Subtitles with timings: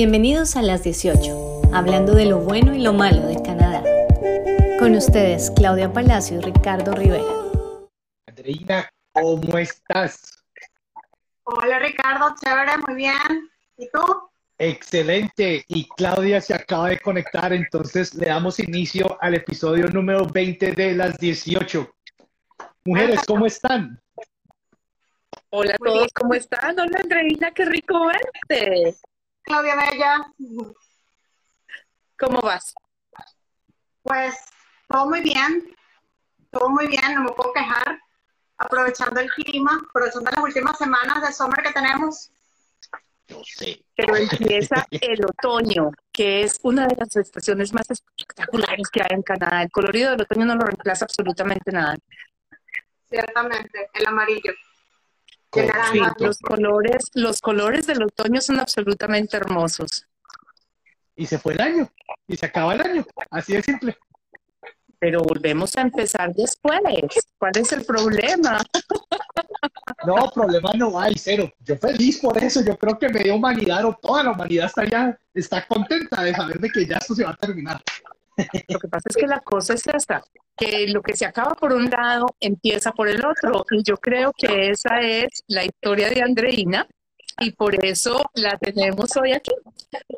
[0.00, 3.82] Bienvenidos a las 18, hablando de lo bueno y lo malo de Canadá.
[4.78, 7.24] Con ustedes, Claudia Palacio y Ricardo Rivera.
[8.28, 10.44] Andreina, ¿cómo estás?
[11.42, 13.50] Hola Ricardo, chévere, muy bien.
[13.76, 14.30] ¿Y tú?
[14.58, 15.64] Excelente.
[15.66, 20.94] Y Claudia se acaba de conectar, entonces le damos inicio al episodio número 20 de
[20.94, 21.90] las 18.
[22.84, 24.00] Mujeres, ¿cómo están?
[25.50, 26.78] Hola a todos, ¿cómo están?
[26.78, 28.96] Hola Andreina, qué rico verte.
[29.48, 30.32] Claudia Bella.
[32.18, 32.74] ¿Cómo vas?
[34.02, 34.34] Pues
[34.88, 35.74] todo muy bien,
[36.50, 37.98] todo muy bien, no me puedo quejar.
[38.58, 42.30] Aprovechando el clima, aprovechando las últimas semanas de sombra que tenemos.
[43.28, 43.82] Yo sé.
[43.96, 49.22] Pero empieza el otoño, que es una de las estaciones más espectaculares que hay en
[49.22, 49.62] Canadá.
[49.62, 51.96] El colorido del otoño no lo reemplaza absolutamente nada.
[53.08, 54.52] Ciertamente, el amarillo.
[55.52, 60.06] Sí, los colores, los colores del otoño son absolutamente hermosos.
[61.16, 61.90] Y se fue el año,
[62.26, 63.96] y se acaba el año, así de simple.
[65.00, 66.80] Pero volvemos a empezar después.
[67.38, 68.58] ¿Cuál es el problema?
[70.06, 71.50] No, problema no hay, cero.
[71.60, 75.18] Yo feliz por eso, yo creo que media humanidad o toda la humanidad está ya,
[75.34, 77.82] está contenta de saber de que ya esto se va a terminar.
[78.68, 80.22] Lo que pasa es que la cosa es esta,
[80.56, 83.64] que lo que se acaba por un lado empieza por el otro.
[83.70, 86.86] Y yo creo que esa es la historia de Andreina
[87.40, 89.52] y por eso la tenemos hoy aquí.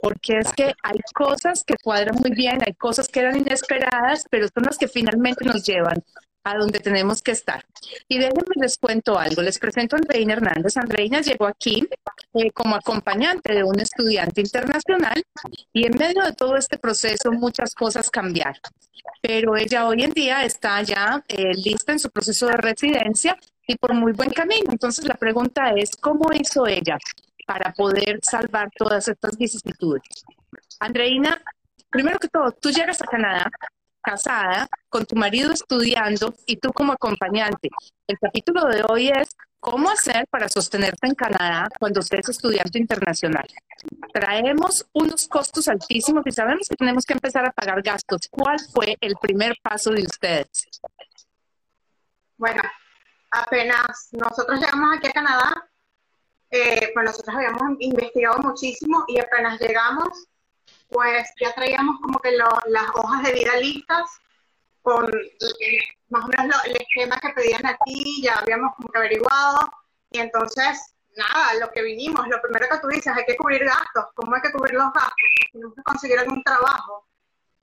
[0.03, 4.49] Porque es que hay cosas que cuadran muy bien, hay cosas que eran inesperadas, pero
[4.53, 6.03] son las que finalmente nos llevan
[6.45, 7.65] a donde tenemos que estar.
[8.09, 9.43] Y déjenme les cuento algo.
[9.43, 10.77] Les presento a Andreina Hernández.
[10.77, 11.87] Andreina llegó aquí
[12.35, 15.23] eh, como acompañante de un estudiante internacional
[15.73, 18.61] y en medio de todo este proceso muchas cosas cambiaron.
[19.21, 23.77] Pero ella hoy en día está ya eh, lista en su proceso de residencia y
[23.77, 24.71] por muy buen camino.
[24.71, 26.99] Entonces la pregunta es, ¿cómo hizo ella
[27.47, 30.03] para poder salvar todas estas vicisitudes?
[30.79, 31.41] Andreina,
[31.91, 33.51] primero que todo, tú llegas a Canadá
[34.01, 37.69] casada, con tu marido estudiando y tú como acompañante.
[38.07, 42.79] El capítulo de hoy es cómo hacer para sostenerte en Canadá cuando usted es estudiante
[42.79, 43.47] internacional.
[44.13, 48.23] Traemos unos costos altísimos y sabemos que tenemos que empezar a pagar gastos.
[48.31, 50.49] ¿Cuál fue el primer paso de ustedes?
[52.37, 52.63] Bueno,
[53.31, 55.71] apenas nosotros llegamos aquí a Canadá,
[56.51, 60.27] eh, pues nosotros habíamos investigado muchísimo y apenas llegamos,
[60.91, 64.11] pues ya traíamos como que lo- las hojas de vida listas
[64.83, 65.79] con eh,
[66.09, 69.71] más o menos el esquema que pedían aquí, ya habíamos como que averiguado
[70.11, 74.07] y entonces, nada, lo que vinimos, lo primero que tú dices, hay que cubrir gastos,
[74.15, 75.15] ¿cómo hay que cubrir los gastos?
[75.53, 77.07] Tenemos que conseguir algún trabajo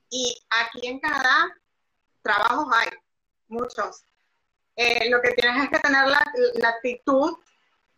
[0.09, 1.53] y aquí en Canadá,
[2.21, 2.87] trabajos hay,
[3.49, 4.03] muchos.
[4.75, 6.21] Eh, lo que tienes es que tener la,
[6.55, 7.37] la actitud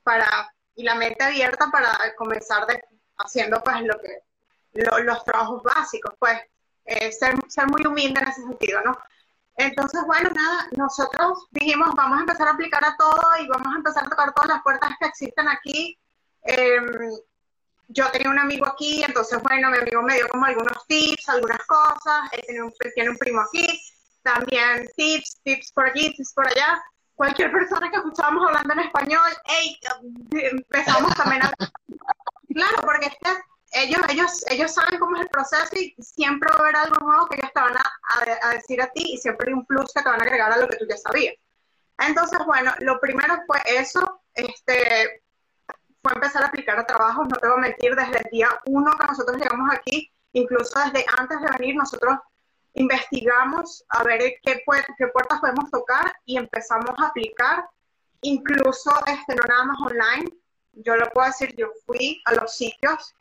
[0.03, 2.81] para y la mente abierta para comenzar de-
[3.18, 4.23] haciendo pues lo que
[4.84, 6.40] lo- los trabajos básicos pues
[6.85, 8.97] eh, ser, ser muy humilde en ese sentido no
[9.56, 13.78] entonces bueno nada nosotros dijimos vamos a empezar a aplicar a todo y vamos a
[13.78, 16.00] empezar a tocar todas las puertas que existen aquí.
[16.44, 16.85] Em,
[17.89, 21.59] yo tenía un amigo aquí entonces bueno mi amigo me dio como algunos tips algunas
[21.66, 23.68] cosas él tiene un, tiene un primo aquí
[24.22, 26.81] también tips, tips por aquí, tips por allá.
[27.16, 29.78] Cualquier persona que escuchábamos hablando en español, hey,
[30.31, 31.51] empezamos también a...
[32.53, 33.41] Claro, porque es que
[33.72, 37.28] ellos, ellos, ellos saben cómo es el proceso y siempre va a haber algo nuevo
[37.28, 39.91] que ellos te van a, a- a decir a ti y siempre hay un plus
[39.94, 41.35] que te van a agregar a lo que tú ya sabías.
[42.00, 45.22] Entonces, bueno, lo primero fue eso, este,
[46.02, 48.91] fue empezar a aplicar a trabajos, no te voy a mentir, desde el día uno
[48.97, 52.18] que nosotros llegamos aquí, incluso desde antes de venir, nosotros
[52.74, 57.66] investigamos a ver qué, pu- qué puertas podemos tocar y empezamos a aplicar,
[58.22, 60.30] incluso este, no nada más online,
[60.74, 63.13] yo lo puedo decir, yo fui a los sitios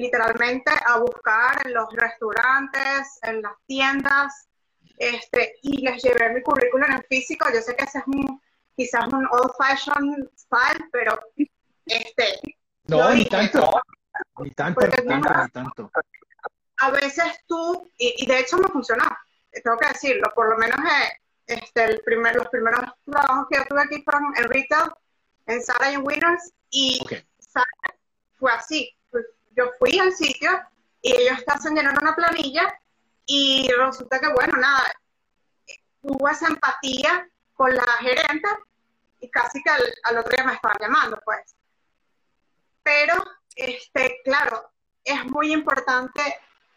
[0.00, 4.48] literalmente a buscar en los restaurantes, en las tiendas,
[4.96, 8.40] este, y les llevé mi currículum en físico, yo sé que ese es un,
[8.76, 11.18] quizás un old fashion style, pero
[11.86, 12.40] este,
[12.84, 13.80] No, ni tanto,
[14.38, 15.90] ni tanto, ni tanto, no- ni tanto.
[16.78, 19.04] a veces tú, y, y de hecho me funcionó,
[19.50, 21.12] tengo que decirlo, por lo menos eh,
[21.46, 24.90] este, el primer, los primeros trabajos que yo tuve aquí fueron en retail,
[25.46, 27.12] en Zara y en Winners, y Ok.
[27.40, 27.96] Zara
[28.38, 28.94] fue así,
[29.50, 30.50] yo fui al sitio
[31.02, 32.78] y ellos te hacen llenar una planilla
[33.26, 34.82] y resulta que, bueno, nada,
[36.02, 38.48] hubo esa empatía con la gerente
[39.20, 41.54] y casi que al, otro día me estaban llamando, pues.
[42.82, 43.14] Pero,
[43.54, 44.70] este, claro,
[45.04, 46.22] es muy importante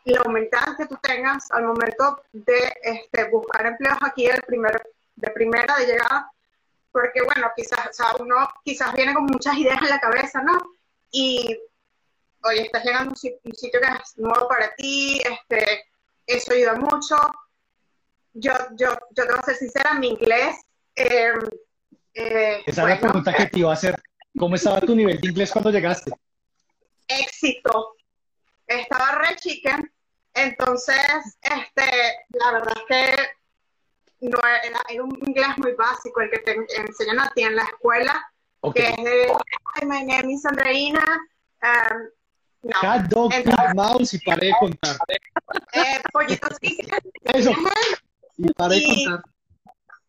[0.06, 4.82] la humildad que tú tengas al momento de este, buscar empleos aquí el primer,
[5.16, 6.30] de primera, de llegada,
[6.92, 10.58] porque bueno, quizás, uno quizás viene con muchas ideas en la cabeza, ¿no?
[11.10, 11.58] Y
[12.44, 13.16] oye, estás llegando a un
[13.56, 15.86] sitio que es nuevo para ti, este,
[16.28, 17.16] eso ayuda mucho.
[18.34, 20.58] Yo, yo, yo te voy a ser sincera, mi inglés...
[20.96, 21.40] Em,
[22.14, 24.02] eh, Esa es la pregunta que te iba a hacer.
[24.38, 26.12] ¿Cómo estaba tu nivel de inglés cuando llegaste?
[27.08, 27.96] Éxito.
[28.68, 29.92] Estaba re chicken.
[30.34, 31.86] Entonces, este,
[32.30, 37.30] la verdad es que no era, un inglés muy básico el que te enseñan a
[37.32, 38.32] ti en la escuela,
[38.74, 39.34] que es de,
[39.76, 41.04] hi, my name is Andreina.
[41.62, 42.10] Um,
[42.64, 42.80] no.
[42.82, 43.32] Cat, dog,
[43.76, 44.98] mouse y paré de contar.
[45.74, 46.48] Eh, pollito
[47.34, 47.52] Eso.
[48.38, 49.24] Y paré de contar.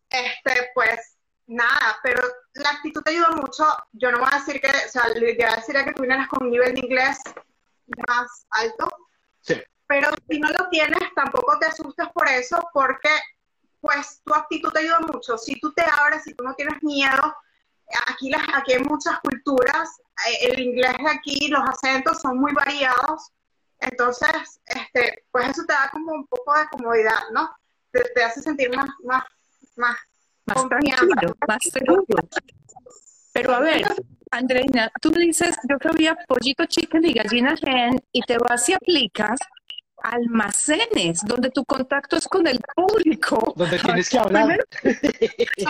[0.09, 1.17] Este, pues,
[1.47, 2.21] nada, pero
[2.53, 3.65] la actitud te ayuda mucho.
[3.91, 6.43] Yo no voy a decir que, o sea, lo ideal sería que tú vinieras con
[6.43, 7.19] un nivel de inglés
[8.07, 8.89] más alto.
[9.41, 9.61] Sí.
[9.87, 13.09] Pero si no lo tienes, tampoco te asustes por eso, porque
[13.81, 15.37] pues tu actitud te ayuda mucho.
[15.37, 17.35] Si tú te abres, si tú no tienes miedo,
[18.07, 20.04] aquí, las, aquí hay muchas culturas, eh,
[20.41, 23.31] el inglés de aquí, los acentos son muy variados,
[23.79, 27.49] entonces, este, pues eso te da como un poco de comodidad, ¿no?
[27.91, 29.23] Te, hace sentir más, más,
[29.75, 29.97] más,
[30.45, 32.05] más tranquilo, más seguro.
[33.33, 33.85] Pero a ver,
[34.31, 38.73] Andreina, tú dices, yo que había pollito chicken y gallina hen, y te vas y
[38.73, 39.39] aplicas
[40.11, 43.53] almacenes, donde tu contacto es con el público.
[43.55, 44.59] Donde tienes que hablar.
[44.81, 45.15] Primero,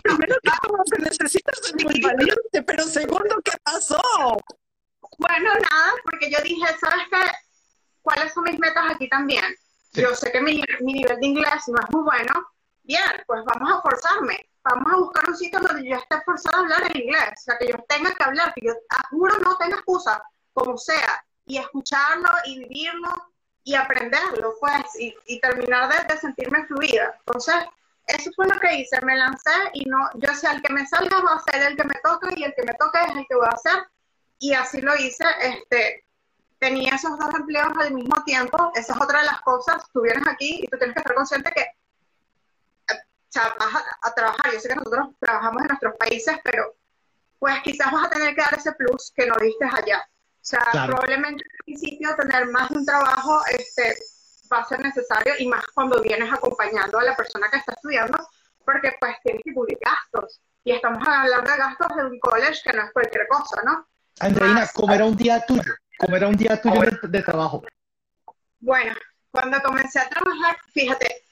[0.04, 0.36] primero
[0.92, 4.02] que necesitas ser muy valiente, pero segundo, ¿qué pasó?
[5.18, 7.32] Bueno, nada, porque yo dije, ¿sabes qué?
[8.02, 9.46] ¿Cuáles son mis metas aquí también?
[9.94, 12.34] Yo sé que mi, mi nivel de inglés no es muy bueno.
[12.84, 14.50] Bien, pues vamos a forzarme.
[14.64, 17.32] Vamos a buscar un sitio donde yo esté forzada a hablar en inglés.
[17.34, 18.74] O sea, que yo tenga que hablar, que yo
[19.12, 20.22] juro no tenga excusa,
[20.54, 21.24] como sea.
[21.46, 23.35] Y escucharlo y vivirlo
[23.66, 27.16] y aprenderlo, pues, y, terminar de, sentirme fluida.
[27.26, 27.56] Entonces,
[28.08, 31.20] eso fue lo que hice, me lancé y no, yo sé, el que me salga
[31.22, 33.36] va a ser el que me toque y el que me toque es el que
[33.36, 33.84] voy a hacer.
[34.38, 36.06] Y así lo hice, este,
[36.60, 40.28] tenía esos dos empleos al mismo tiempo, esa es otra de las cosas, tú vienes
[40.28, 41.66] aquí y tú tienes que estar consciente que
[43.60, 46.76] vas a, a, trabajar, yo sé que nosotros trabajamos en nuestros países, pero
[47.40, 50.08] pues quizás vas a tener que dar ese plus que no diste allá.
[50.46, 53.96] O sea, probablemente al principio tener más de un trabajo este,
[54.54, 58.30] va a ser necesario y más cuando vienes acompañando a la persona que está estudiando,
[58.64, 60.40] porque pues tienes que cubrir gastos.
[60.64, 63.88] Y estamos hablando de gastos de un college que no es cualquier cosa, ¿no?
[64.20, 65.74] Andreina, ¿cómo era un día tuyo?
[65.98, 67.64] ¿Cómo era un día tuyo de, trabajo?
[68.60, 68.94] Bueno,
[69.32, 71.24] cuando comencé a trabajar, fíjate,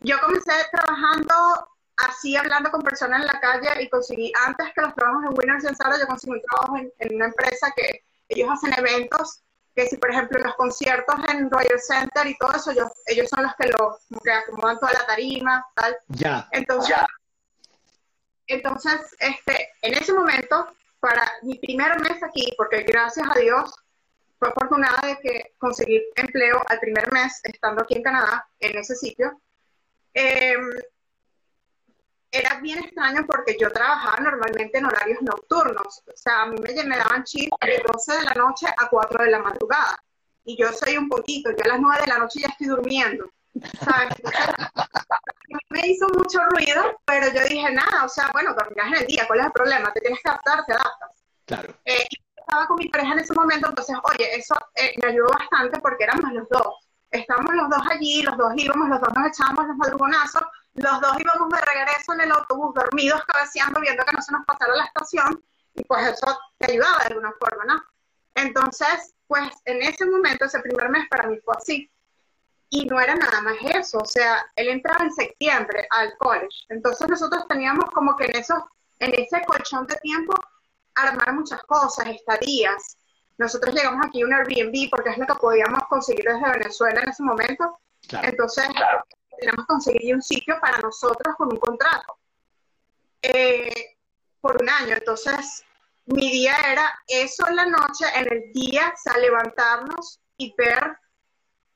[0.00, 1.68] yo comencé trabajando
[1.98, 5.64] así hablando con personas en la calle y conseguí, antes que los trabajos en Winners
[5.64, 9.42] en Sara, yo conseguí un trabajo en, una empresa que ellos hacen eventos
[9.74, 13.42] que si por ejemplo los conciertos en Royal Center y todo eso, ellos, ellos son
[13.42, 15.96] los que lo que acomodan toda la tarima, tal.
[16.08, 16.48] Ya.
[16.52, 16.96] Entonces,
[18.46, 20.66] entonces, este, en ese momento,
[20.98, 23.74] para mi primer mes aquí, porque gracias a Dios
[24.38, 28.94] fue afortunada de que conseguí empleo al primer mes estando aquí en Canadá, en ese
[28.94, 29.40] sitio.
[30.14, 30.56] Eh,
[32.30, 36.02] era bien extraño porque yo trabajaba normalmente en horarios nocturnos.
[36.06, 39.24] O sea, a mí me, me daban chips de 12 de la noche a 4
[39.24, 39.98] de la madrugada.
[40.44, 43.26] Y yo soy un poquito, yo a las 9 de la noche ya estoy durmiendo.
[43.82, 44.14] ¿sabes?
[45.70, 49.26] me hizo mucho ruido, pero yo dije, nada, o sea, bueno, dormirás en el día,
[49.26, 49.92] ¿cuál es el problema?
[49.92, 51.10] Te tienes que adaptar, te adaptas.
[51.44, 51.74] Claro.
[51.84, 55.80] Eh, estaba con mi pareja en ese momento, entonces, oye, eso eh, me ayudó bastante
[55.80, 56.74] porque éramos los dos.
[57.10, 60.42] Estábamos los dos allí, los dos íbamos, los dos nos echábamos los madrugonazos,
[60.76, 64.44] los dos íbamos de regreso en el autobús, dormidos, cabeceando, viendo que no se nos
[64.44, 65.42] pasara la estación,
[65.74, 67.84] y pues eso te ayudaba de alguna forma, ¿no?
[68.34, 71.90] Entonces, pues en ese momento, ese primer mes para mí fue así.
[72.68, 76.64] Y no era nada más eso, o sea, él entraba en septiembre al college.
[76.68, 78.58] Entonces nosotros teníamos como que en, esos,
[78.98, 80.34] en ese colchón de tiempo
[80.96, 82.98] armar muchas cosas, estadías.
[83.38, 87.08] Nosotros llegamos aquí a un Airbnb porque es lo que podíamos conseguir desde Venezuela en
[87.08, 87.78] ese momento.
[88.22, 88.66] Entonces,
[89.38, 92.18] tenemos que conseguir un sitio para nosotros con un contrato
[93.22, 93.96] eh,
[94.40, 94.94] por un año.
[94.94, 95.64] Entonces,
[96.06, 100.98] mi día era eso en la noche, en el día, o sea, levantarnos y ver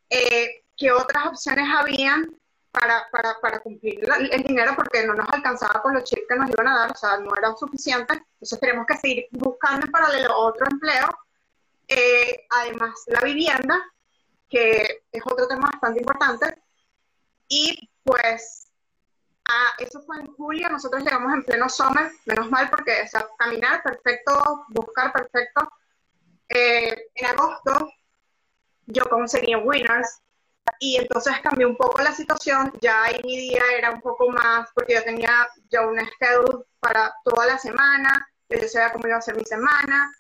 [0.09, 2.41] eh, qué otras opciones habían
[2.71, 4.01] para, para, para cumplir
[4.31, 6.97] el, dinero porque no nos alcanzaba con los chips que nos iban a dar, o
[6.97, 8.15] sea, no era suficiente.
[8.15, 11.09] Entonces tenemos que seguir buscando en paralelo otro empleo.
[11.89, 13.83] Eh, además, la vivienda,
[14.49, 16.63] que es otro tema bastante importante.
[17.51, 18.71] Y pues
[19.45, 23.83] ah, eso fue en julio, nosotros llegamos en pleno summer, menos mal porque o caminar
[23.83, 25.69] perfecto, buscar perfecto.
[26.49, 27.93] Eh, en agosto
[28.87, 30.21] yo conseguí Winners
[30.79, 34.69] y entonces cambió un poco la situación, ya ahí mi día era un poco más,
[34.73, 39.23] porque yo tenía ya un schedule para toda la semana, yo sabía cómo iba a
[39.23, 40.13] ser mi semana,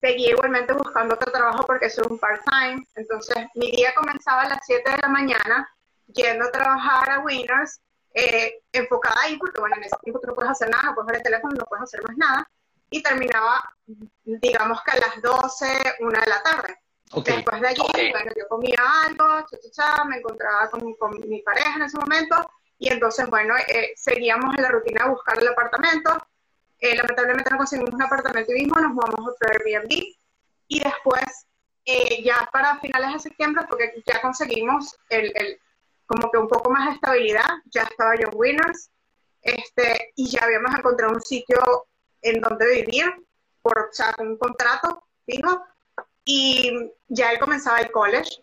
[0.00, 2.86] seguí igualmente buscando otro trabajo porque soy un part-time.
[2.94, 5.68] Entonces, mi día comenzaba a las 7 de la mañana
[6.12, 7.80] yendo a trabajar a Winners,
[8.14, 11.08] eh, enfocada ahí, porque bueno, en ese tiempo tú no puedes hacer nada, no puedes
[11.08, 12.50] ver el teléfono, no puedes hacer más nada.
[12.90, 13.62] Y terminaba,
[14.24, 16.76] digamos que a las 12, 1 de la tarde.
[17.24, 21.82] Después de allí, bueno, yo comía algo, cha, me encontraba con, con, mi pareja en
[21.82, 26.26] ese momento, y entonces, bueno, eh, seguíamos en la rutina de buscar el apartamento.
[26.78, 29.90] Eh, lamentablemente no conseguimos un apartamento y mismo, nos mudamos a otro Airbnb,
[30.68, 31.46] y después,
[31.84, 35.60] eh, ya para finales de septiembre, porque ya conseguimos el, el,
[36.10, 38.90] como que un poco más de estabilidad, ya estaba yo en Winners,
[39.42, 41.86] este, y ya habíamos encontrado un sitio
[42.20, 43.06] en donde vivir,
[43.62, 45.64] por, o sea, con un contrato fijo,
[46.24, 48.42] y ya él comenzaba el college,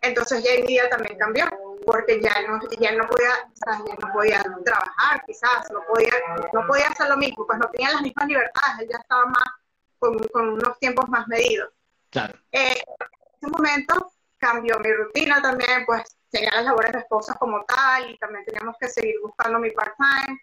[0.00, 1.44] entonces ya mi vida también cambió,
[1.84, 3.28] porque ya no, ya no podía,
[3.66, 6.14] ya no podía trabajar, quizás, no podía,
[6.54, 9.52] no podía hacer lo mismo, pues no tenía las mismas libertades, él ya estaba más,
[9.98, 11.70] con, con unos tiempos más medidos.
[12.08, 12.32] Claro.
[12.52, 17.64] Eh, en ese momento cambió mi rutina también, pues tenía las labores de esposa como
[17.64, 20.40] tal, y también teníamos que seguir buscando mi part-time,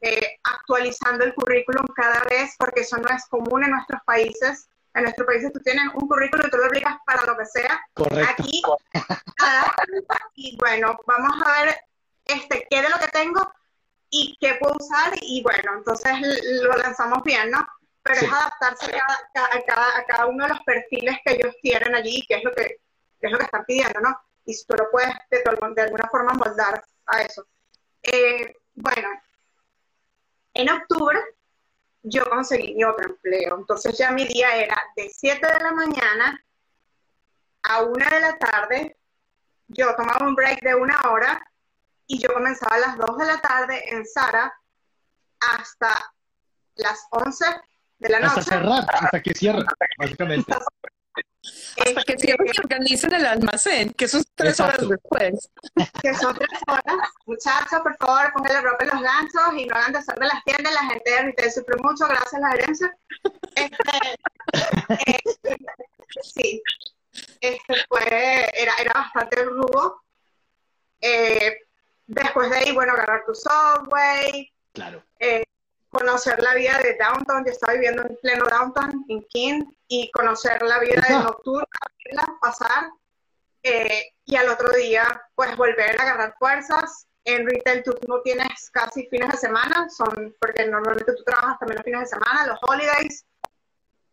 [0.00, 5.04] eh, actualizando el currículum cada vez, porque eso no es común en nuestros países en
[5.04, 7.80] nuestro país tú tienes un currículo y tú lo aplicas para lo que sea.
[7.94, 8.32] Correcto.
[8.32, 8.62] Aquí,
[10.34, 11.76] y bueno, vamos a ver
[12.24, 13.52] este, qué de lo que tengo
[14.10, 16.12] y qué puedo usar y bueno, entonces
[16.62, 17.66] lo lanzamos bien, ¿no?
[18.02, 19.30] Pero es adaptarse a
[19.64, 22.80] cada, a, cada, uno de los perfiles que ellos tienen allí, qué es lo que,
[23.20, 24.18] es lo que están pidiendo, ¿no?
[24.44, 25.42] Y si tú lo puedes de,
[25.74, 27.46] de alguna forma moldar a eso.
[28.02, 29.08] Eh, bueno,
[30.54, 31.18] en octubre
[32.02, 33.58] yo conseguí mi otro empleo.
[33.58, 36.44] Entonces ya mi día era de 7 de la mañana
[37.62, 38.96] a 1 de la tarde.
[39.68, 41.40] Yo tomaba un break de una hora
[42.06, 44.52] y yo comenzaba a las 2 de la tarde en Sara
[45.40, 46.12] hasta
[46.74, 47.44] las 11
[47.98, 48.40] de la noche.
[48.40, 49.64] Hasta cerrar, hasta que cierra,
[49.98, 50.52] básicamente.
[51.42, 55.50] Hasta que cierren y organicen el almacén, que son tres horas después.
[56.02, 57.08] Que son tres horas.
[57.24, 60.74] Muchachos, por favor, pongan la ropa en los ganchos y no hagan de las tiendas.
[60.74, 62.96] La gente de Retail sufre mucho, gracias a la herencia.
[63.54, 64.16] Este,
[65.06, 65.18] eh,
[66.22, 66.62] sí.
[67.40, 70.02] Este fue, era, era bastante rudo.
[71.00, 71.56] Eh,
[72.06, 74.52] después de ahí, bueno, agarrar tu subway.
[74.72, 75.02] Claro.
[75.18, 75.44] Eh,
[75.90, 77.44] conocer la vida de downtown.
[77.44, 81.66] Yo estaba viviendo en pleno downtown, en King y conocer la vida de nocturna,
[82.40, 82.90] pasar,
[83.62, 87.06] eh, y al otro día, pues volver a agarrar fuerzas.
[87.24, 91.76] En retail tú no tienes casi fines de semana, son porque normalmente tú trabajas también
[91.76, 93.26] los fines de semana, los holidays,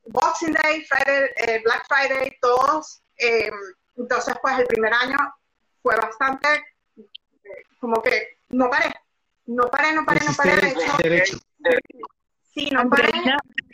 [0.05, 3.01] Boxing Day, Friday, eh, Black Friday, todos.
[3.17, 3.50] Eh,
[3.96, 5.17] entonces, pues el primer año
[5.81, 6.48] fue bastante
[7.79, 8.93] como que no paré,
[9.48, 10.75] no paré, no paré, no paré.
[11.01, 11.38] Derecho.
[12.54, 13.12] Sí, no paré.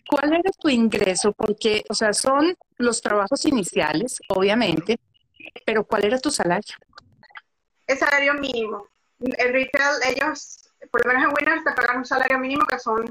[0.08, 1.32] ¿cuál era tu ingreso?
[1.34, 5.00] Porque, o sea, son los trabajos iniciales, obviamente,
[5.66, 6.76] pero ¿cuál era tu salario?
[7.88, 8.88] El salario mínimo.
[9.20, 13.10] En retail, ellos, por lo menos en Winners, te pagan un salario mínimo que son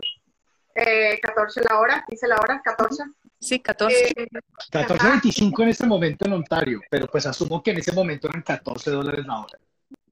[0.75, 3.05] eh, 14 la hora, 15 la hora, 14.
[3.41, 4.09] Sí, 14.
[4.09, 4.29] Eh,
[4.71, 8.91] 14.25 en este momento en Ontario, pero pues asumo que en ese momento eran 14
[8.91, 9.59] dólares la hora.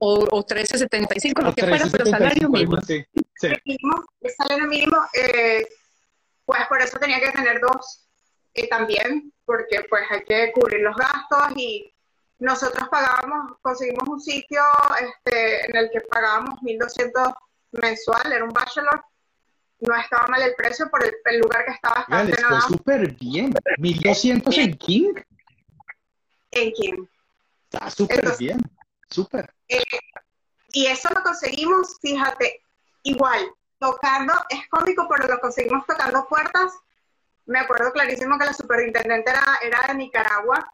[0.03, 2.77] O, o 13.75, lo que fuera, pero salario mínimo.
[2.81, 3.05] Sí,
[3.35, 3.47] sí.
[3.47, 5.67] El, mínimo, el salario mínimo eh,
[6.45, 8.07] pues por eso tenía que tener dos
[8.53, 11.93] eh, también, porque pues hay que cubrir los gastos y
[12.39, 14.61] nosotros pagábamos, conseguimos un sitio
[14.99, 17.33] este, en el que pagábamos 1.200
[17.71, 19.01] mensual, era un bachelor,
[19.79, 23.53] no estaba mal el precio por el, lugar que estaba bastante Les fue súper bien,
[23.77, 25.13] 1.200 en King.
[26.51, 27.05] En King.
[27.71, 28.59] Está súper bien,
[29.11, 29.53] súper.
[29.67, 29.83] Eh,
[30.69, 32.63] y eso lo conseguimos, fíjate,
[33.03, 33.45] igual,
[33.77, 36.73] tocando, es cómico, pero lo conseguimos tocando puertas.
[37.45, 40.73] Me acuerdo clarísimo que la superintendente era, era de Nicaragua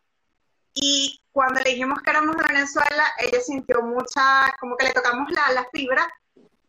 [0.73, 5.31] y cuando le dijimos que éramos de Venezuela, ella sintió mucha, como que le tocamos
[5.31, 6.07] la, la fibra,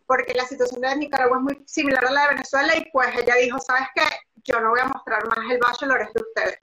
[0.06, 3.34] porque la situación de Nicaragua es muy similar a la de Venezuela y pues ella
[3.34, 4.04] dijo, ¿sabes qué?
[4.44, 6.60] Yo no voy a mostrar más el bachelor, es de ustedes.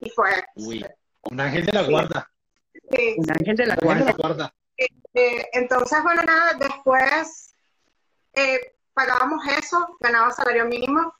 [0.00, 0.44] Y fue...
[0.56, 0.84] Uy,
[1.22, 2.30] un ángel de la guarda.
[2.90, 3.14] Sí.
[3.18, 4.54] Un ángel de la guarda.
[5.14, 7.54] Eh, entonces, bueno, nada, después
[8.34, 11.12] eh, pagábamos eso, ganaba salario mínimo.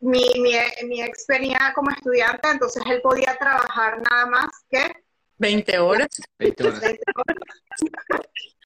[0.00, 0.52] Mi, mi,
[0.86, 4.92] mi ex venía como estudiante, entonces él podía trabajar nada más que
[5.38, 6.08] 20 horas.
[6.38, 6.80] 20 horas.
[6.80, 7.40] 20 horas.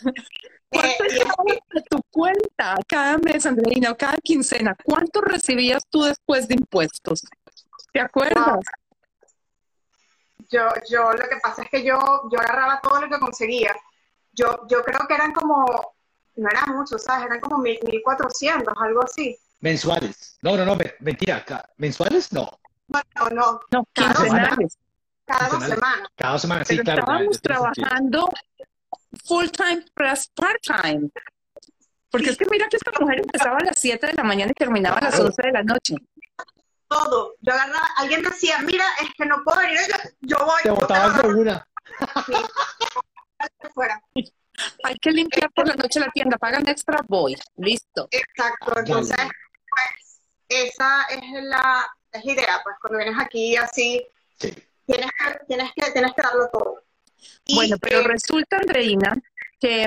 [0.71, 1.05] ¿Cuánto
[1.75, 4.77] eh, tu cuenta cada mes, Andreina, o cada quincena?
[4.85, 7.23] ¿Cuánto recibías tú después de impuestos?
[7.93, 8.61] ¿Te acuerdas?
[10.51, 11.99] Yo, yo, lo que pasa es que yo,
[12.31, 13.75] yo agarraba todo lo que conseguía.
[14.33, 15.95] Yo, yo creo que eran como
[16.37, 17.27] no era mucho, ¿sabes?
[17.27, 19.37] Eran como 1.400, algo así.
[19.61, 20.39] Mensuales.
[20.43, 21.45] No, no, no, me- mentira.
[21.77, 22.33] ¿Mensuales?
[22.33, 22.49] No.
[22.89, 24.79] No, no, no, No, Cada quincenales.
[25.27, 26.09] cada dos semanas.
[26.17, 27.01] Cada dos semanas, sí, Pero claro.
[27.01, 28.31] estábamos trabajando
[29.25, 31.11] full time plus part time.
[32.11, 34.55] Porque es que mira que esta mujer empezaba a las 7 de la mañana y
[34.55, 35.27] terminaba a las Claro.
[35.27, 35.95] 11 de la noche.
[36.91, 37.37] Todo.
[37.41, 40.63] Yo agarraba, alguien decía, mira, es que no puedo venir, yo, yo voy.
[40.63, 41.63] Te yo botabas de
[43.73, 44.03] fuera.
[44.83, 47.37] Hay que limpiar por la noche la tienda, pagan extra, voy.
[47.57, 48.09] Listo.
[48.11, 54.05] Exacto, entonces, pues, esa es la, es la idea, pues, cuando vienes aquí así,
[54.39, 54.53] Sí.
[54.85, 56.83] tienes que, tienes que, tienes que darlo todo.
[57.47, 59.15] Y, Bueno, pero resulta, Andreina,
[59.61, 59.87] que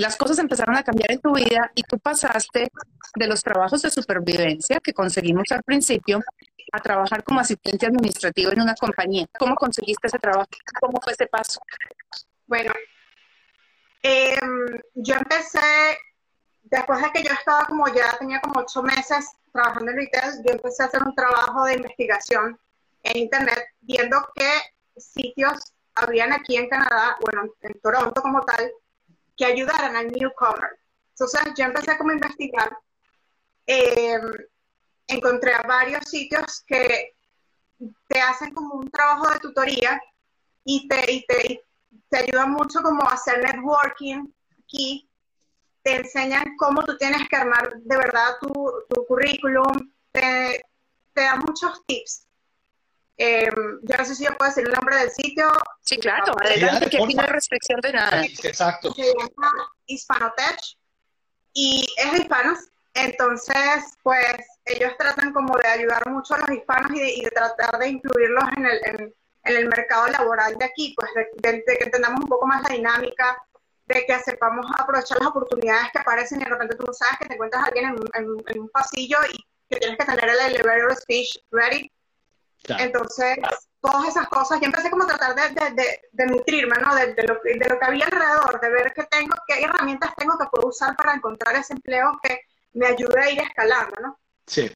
[0.00, 2.70] las cosas empezaron a cambiar en tu vida y tú pasaste
[3.14, 6.20] de los trabajos de supervivencia que conseguimos al principio
[6.72, 9.26] a trabajar como asistente administrativo en una compañía.
[9.38, 10.48] ¿Cómo conseguiste ese trabajo?
[10.80, 11.60] ¿Cómo fue ese paso?
[12.46, 12.72] Bueno,
[14.02, 15.98] em, yo empecé,
[16.62, 20.52] después de que yo estaba como ya tenía como ocho meses trabajando en retail, yo
[20.52, 22.58] empecé a hacer un trabajo de investigación
[23.02, 24.50] en internet, viendo qué
[24.96, 28.70] sitios habían aquí en Canadá, bueno, en Toronto como tal,
[29.40, 30.78] que ayudaran al newcomer.
[31.12, 32.76] Entonces yo empecé como a investigar,
[33.64, 34.32] em,
[35.06, 37.16] encontré varios sitios que
[38.06, 39.98] te hacen como un trabajo de tutoría
[40.62, 41.64] y te, y te,
[42.10, 44.30] te ayuda mucho como a hacer networking
[44.62, 45.08] aquí,
[45.82, 48.52] te enseñan cómo tú tienes que armar de verdad tu,
[48.90, 50.66] tu currículum, te,
[51.14, 52.26] te dan muchos tips.
[53.22, 53.50] Eh,
[53.82, 55.46] yo no sé si yo puedo decir el nombre del sitio,
[55.82, 58.22] Sí, claro, adelante, que aquí no hay restricción de nada.
[58.22, 58.92] Sí, Exacto.
[58.94, 59.52] se llama
[59.86, 60.58] Hispanotech
[61.52, 62.58] y es de hispanos.
[62.94, 67.30] Entonces, pues ellos tratan como de ayudar mucho a los hispanos y de, y de
[67.30, 71.62] tratar de incluirlos en el, en, en el mercado laboral de aquí, pues de, de-
[71.66, 73.36] de que entendamos un poco más la dinámica,
[73.86, 77.26] de que sepamos aprovechar las oportunidades que aparecen y de repente tú no sabes que
[77.26, 79.36] te encuentras a alguien en, un- en en un pasillo y
[79.68, 81.90] que tienes que tener el elevator speech ready
[82.62, 82.84] Claro.
[82.84, 83.38] entonces,
[83.80, 86.94] todas esas cosas, yo empecé como a tratar de, de, de, de nutrirme, ¿no?
[86.94, 90.36] De, lo, que- de lo que había alrededor, de ver qué tengo, qué herramientas tengo
[90.38, 92.40] que puedo usar para encontrar ese empleo que
[92.74, 94.20] me ayude a ir escalando, ¿no?
[94.46, 94.70] Sí.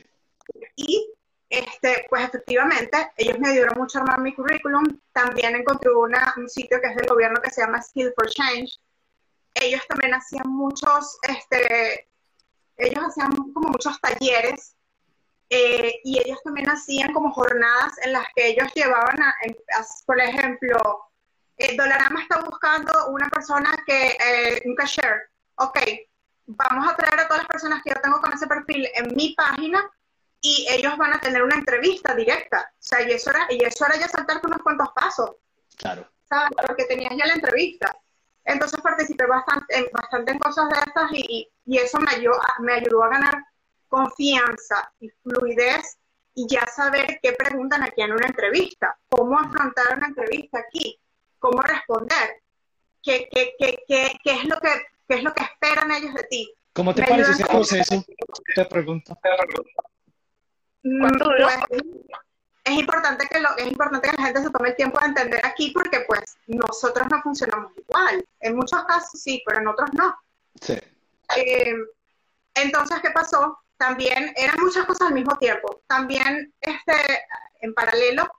[0.77, 1.11] Y,
[1.51, 4.85] este, pues efectivamente, ellos me ayudaron mucho a armar mi currículum.
[5.13, 8.79] También encontré una, un sitio que es del gobierno que se llama Skill for Change.
[9.55, 12.09] Ellos también hacían muchos, este,
[12.77, 14.75] ellos hacían como muchos talleres
[15.55, 19.35] eh, y ellos también hacían como jornadas en las que ellos llevaban, a,
[20.07, 20.79] por ejemplo,
[21.57, 25.79] eh, Dollarama está buscando una persona que, eh, un cashier, ok,
[26.47, 29.35] vamos a traer a todas las personas que yo tengo con ese perfil en mi
[29.35, 29.81] página
[30.41, 33.87] y ellos van a tener una entrevista directa, o sea, y eso era, y eso
[33.87, 35.31] era ya saltarte unos cuantos pasos,
[35.77, 36.07] Claro.
[36.29, 36.51] ¿sabes?
[36.67, 37.97] Porque tenías ya la entrevista.
[38.45, 42.39] Entonces participé bastante, en, bastante en cosas de estas y, y- y eso me ayudó,
[42.61, 43.43] me ayudó a ganar
[43.95, 45.99] confianza y fluidez
[46.35, 50.99] y ya saber qué preguntan aquí en una entrevista, cómo afrontar una entrevista aquí,
[51.39, 52.43] cómo responder,
[53.01, 54.69] qué, qué, qué, qué, qué es, lo que,
[55.07, 56.53] qué es lo que esperan ellos de ti.
[56.73, 58.05] ¿Cómo te Me parece ese proceso?
[58.57, 59.17] Te pregunto.
[60.83, 61.47] ¿Cuánto duró?
[61.69, 61.83] Pues,
[62.65, 65.47] es importante que lo, es importante que la gente se tome el tiempo de entender
[65.47, 68.27] aquí porque pues nosotros no funcionamos igual.
[68.41, 70.17] En muchos casos sí, pero en otros no.
[70.61, 70.81] Sí.
[71.37, 71.75] Eh,
[72.55, 73.64] entonces, ¿qué pasó?
[73.77, 75.83] También eran muchas cosas al mismo tiempo.
[75.87, 77.27] También, este,
[77.61, 78.31] en paralelo,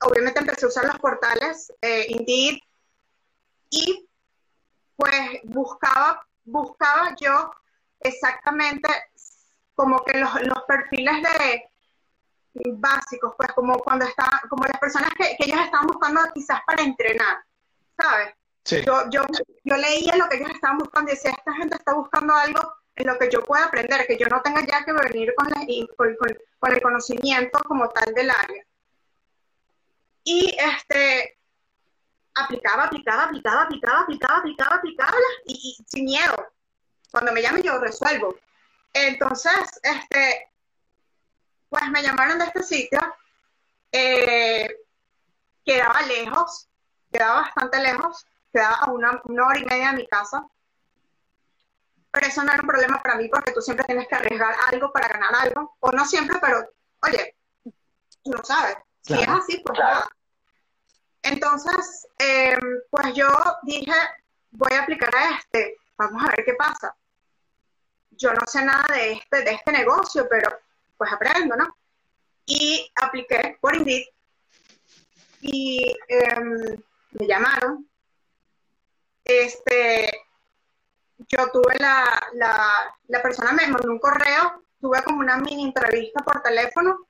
[0.00, 2.58] obviamente empecé a usar los portales eh, Indeed
[3.70, 4.08] y
[4.96, 7.50] pues buscaba, buscaba yo
[8.00, 8.88] exactamente
[9.74, 11.70] como que los, los perfiles de
[12.72, 16.82] básicos, pues como cuando está, como las personas que, que ellos estaban buscando quizás para
[16.82, 17.42] entrenar,
[17.98, 18.34] ¿sabes?
[18.64, 18.82] Sí.
[18.84, 19.22] yo, yo,
[19.64, 22.60] yo leía lo que ellos estaban buscando y decía, esta gente está buscando algo
[23.00, 25.66] en lo que yo pueda aprender, que yo no tenga ya que venir con, la-
[25.96, 28.64] con, con- con el conocimiento como tal del área.
[30.24, 31.38] Y este,
[32.34, 36.52] aplicaba, aplicaba, aplicaba, aplicaba, aplicaba, aplicaba, aplicaba, y, y sin miedo.
[37.10, 38.36] Cuando me llamen yo resuelvo.
[38.92, 40.50] Entonces, este,
[41.68, 43.00] pues me llamaron de este sitio,
[43.92, 44.68] eh,
[45.64, 46.68] quedaba lejos,
[47.12, 50.44] quedaba bastante lejos, quedaba a una, una hora y media de mi casa.
[52.12, 54.92] Pero eso no era un problema para mí porque tú siempre tienes que arriesgar algo
[54.92, 55.76] para ganar algo.
[55.80, 56.68] O no siempre, pero
[57.02, 57.36] oye,
[58.22, 58.76] tú lo sabes.
[59.02, 59.32] Si Claro.
[59.32, 60.08] es así, pues nada.
[61.22, 62.56] Entonces, eh,
[62.90, 63.28] pues yo
[63.62, 63.92] dije,
[64.50, 66.94] voy a aplicar a este, vamos a ver qué pasa.
[68.10, 70.50] Yo no sé nada de este, de este negocio, pero
[70.96, 71.76] pues aprendo, ¿no?
[72.46, 74.04] Y apliqué por Indeed
[75.42, 76.76] y em,
[77.12, 77.88] me llamaron.
[79.24, 80.10] Este,
[81.28, 82.04] yo tuve la,
[82.34, 87.06] la, la persona me mandó un correo, tuve como una mini entrevista por teléfono.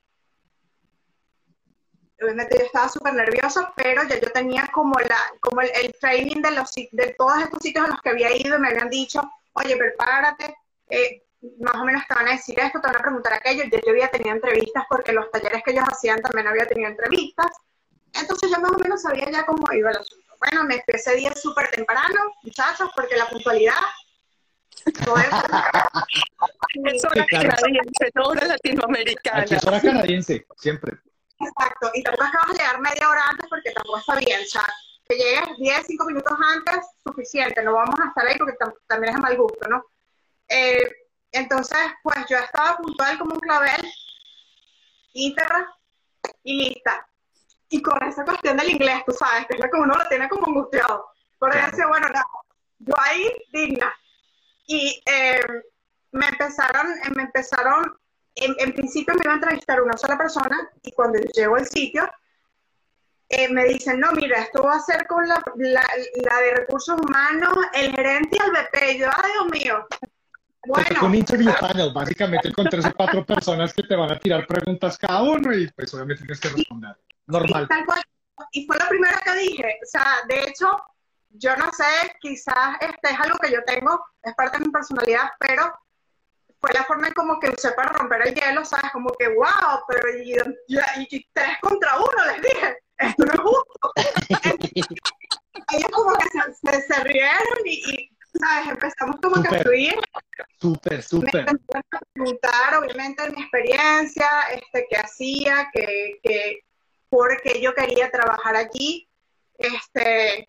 [2.22, 6.42] Obviamente yo estaba súper nerviosa, pero ya yo tenía como, la, como el, el, training
[6.42, 9.22] de, los, de todos estos sitios a los que había ido y me habían dicho,
[9.54, 10.54] oye, prepárate,
[10.90, 11.22] eh,
[11.60, 13.64] más o menos te van a decir esto, te van a preguntar aquello.
[13.64, 17.50] Yo, yo había tenido entrevistas porque los talleres que ellos hacían también había tenido entrevistas.
[18.12, 20.29] Entonces yo más o menos sabía ya cómo iba el asunto.
[20.40, 23.74] Bueno, me ese día súper temprano, muchachos, porque la puntualidad...
[25.06, 25.26] No es,
[26.94, 29.42] es hora canadiense, no hora latinoamericana.
[29.42, 30.92] Es hora canadiense, siempre.
[31.38, 34.64] Exacto, y tampoco acabas de llegar media hora antes porque tampoco está bien, o sea,
[35.06, 39.16] que llegues 10, 5 minutos antes, suficiente, no vamos a estar ahí porque también es
[39.16, 39.84] de mal gusto, ¿no?
[40.48, 40.90] Eh,
[41.32, 43.80] entonces, pues yo estaba puntual como un clavel,
[45.12, 45.74] íntegra
[46.42, 47.06] y lista.
[47.70, 50.28] Y con esa cuestión del inglés, tú sabes, que es lo que uno lo tiene
[50.28, 51.06] como angustiado.
[51.38, 51.88] Por eso, claro.
[51.88, 52.22] bueno, no,
[52.80, 53.94] yo ahí digna.
[54.66, 55.40] Y eh,
[56.12, 57.96] me empezaron, me empezaron,
[58.34, 62.08] en, en, principio me iba a entrevistar una sola persona y cuando llego al sitio,
[63.28, 65.84] eh, me dicen, no, mira, esto va a ser con la, la,
[66.24, 68.98] la, de recursos humanos, el gerente y el BP.
[68.98, 69.86] Yo, ay, Dios mío.
[70.66, 71.06] Bueno.
[71.06, 74.98] un interview panel, básicamente con tres o cuatro personas que te van a tirar preguntas
[74.98, 76.96] cada uno y pues obviamente tienes que responder.
[77.26, 77.68] Normal.
[78.52, 79.78] Y, y fue lo primero que dije.
[79.82, 80.68] O sea, de hecho,
[81.30, 85.30] yo no sé, quizás este es algo que yo tengo, es parte de mi personalidad,
[85.38, 85.72] pero
[86.60, 88.90] fue la forma en como que usé para romper el hielo, ¿sabes?
[88.92, 90.78] Como que, wow, pero y, y,
[91.10, 93.92] y tres contra uno, les dije, esto no es justo.
[95.72, 98.68] Ellos como que se, se, se rieron y, ¿sabes?
[98.68, 99.50] Empezamos como Super.
[99.50, 100.00] que a fluir.
[100.60, 101.44] Súper, súper.
[101.44, 106.64] Me empezaron a preguntar, obviamente, mi experiencia, este, qué hacía, que, que,
[107.10, 109.08] por qué yo quería trabajar allí.
[109.58, 110.48] Este,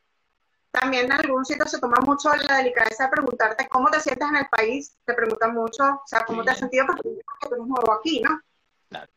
[0.72, 4.38] también en algún sitio se toma mucho la delicadeza de preguntarte cómo te sientes en
[4.38, 6.46] el país, te preguntan mucho, o sea, cómo sí.
[6.46, 7.10] te has sentido porque
[7.42, 8.40] tú eres nuevo aquí, ¿no?
[8.88, 9.12] Claro.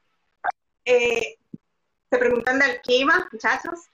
[0.85, 1.39] Eh,
[2.09, 3.89] te preguntan del clima, muchachos.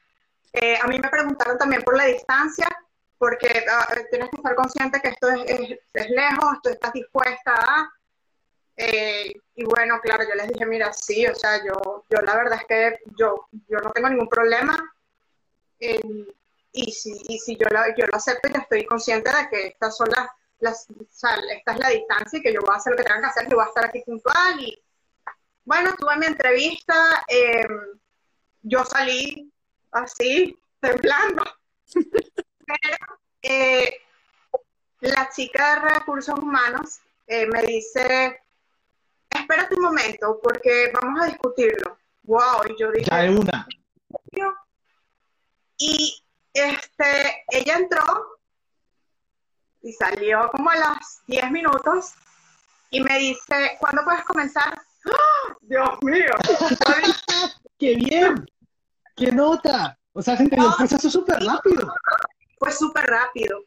[0.53, 2.67] Eh, a mí me preguntaron también por la distancia,
[3.19, 7.55] porque uh, tienes que estar consciente que esto es, es, es lejos, tú estás dispuesta
[7.55, 7.93] a...
[8.83, 12.61] Eh, y bueno, claro, yo les dije, mira, sí, o sea, yo, yo la verdad
[12.63, 14.75] es que yo, yo no tengo ningún problema.
[15.79, 16.01] Eh,
[16.73, 19.95] y si, y si yo, lo, yo lo acepto y estoy consciente de que estas
[19.99, 23.05] son las, las esta es la distancia y que yo voy a hacer lo que
[23.05, 24.61] tenga que hacer, que voy a estar aquí puntual.
[24.61, 24.83] Y
[25.67, 27.69] bueno, tuve mi entrevista, eh,
[28.63, 29.53] yo salí
[29.91, 31.45] así, temblando.
[32.67, 32.97] Pero
[33.43, 34.01] eh,
[35.01, 38.41] la chica de recursos humanos me dice,
[39.51, 41.99] espérate un momento, porque vamos a discutirlo.
[42.23, 43.11] Wow, y yo dije...
[43.11, 43.67] Ya una.
[45.79, 48.39] Y este, ella entró
[49.83, 52.13] y salió como a los 10 minutos
[52.91, 54.75] y me dice, ¿cuándo puedes comenzar?
[55.07, 56.35] ¡Oh, Dios mío.
[57.79, 58.47] ¡Qué bien!
[59.17, 59.99] ¡Qué nota!
[60.13, 61.93] O sea, se entendió el proceso súper rápido.
[62.59, 63.65] Fue súper rápido.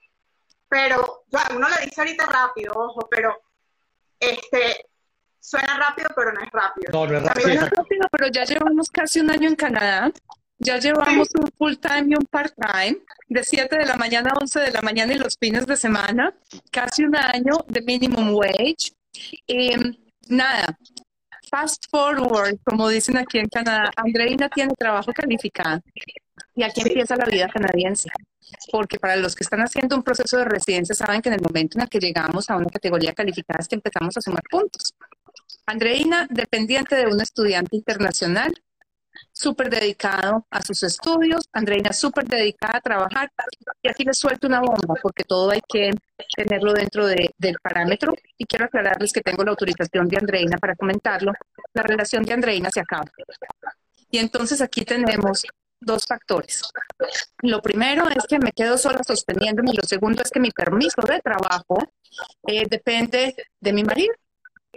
[0.69, 3.35] Pero, uno le dice ahorita rápido, ojo, pero
[4.19, 4.85] este
[5.43, 6.91] suena rápido, pero no es rápido.
[6.93, 7.47] No, no es rápido.
[7.47, 10.11] Suena rápido, pero ya llevamos casi un año en Canadá.
[10.59, 14.39] Ya llevamos un full time y un part time, de 7 de la mañana a
[14.39, 16.33] 11 de la mañana y los fines de semana,
[16.71, 18.93] casi un año de minimum wage.
[19.47, 19.77] Eh,
[20.29, 20.77] nada,
[21.51, 25.81] fast forward, como dicen aquí en Canadá, Andreina tiene trabajo calificado
[26.55, 28.09] y aquí empieza la vida canadiense.
[28.71, 31.77] Porque para los que están haciendo un proceso de residencia saben que en el momento
[31.77, 34.93] en el que llegamos a una categoría calificada es que empezamos a sumar puntos.
[35.65, 38.53] Andreina, dependiente de un estudiante internacional,
[39.31, 43.31] súper dedicado a sus estudios, Andreina súper dedicada a trabajar,
[43.81, 45.91] y aquí les suelto una bomba, porque todo hay que
[46.35, 50.75] tenerlo dentro de, del parámetro, y quiero aclararles que tengo la autorización de Andreina para
[50.75, 51.33] comentarlo,
[51.73, 53.05] la relación de Andreina se acaba.
[54.09, 55.43] Y entonces aquí tenemos
[55.79, 56.61] dos factores.
[57.41, 61.01] Lo primero es que me quedo sola sosteniéndome, y lo segundo es que mi permiso
[61.01, 61.77] de trabajo
[62.47, 64.13] eh, depende de mi marido,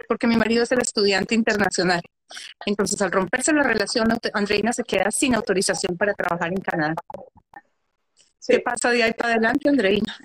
[0.07, 2.01] porque mi marido es el estudiante internacional.
[2.65, 6.95] Entonces, al romperse la relación, Andreina se queda sin autorización para trabajar en Canadá.
[8.39, 8.53] Sí.
[8.53, 10.17] ¿Qué pasa de ahí para adelante, Andreina?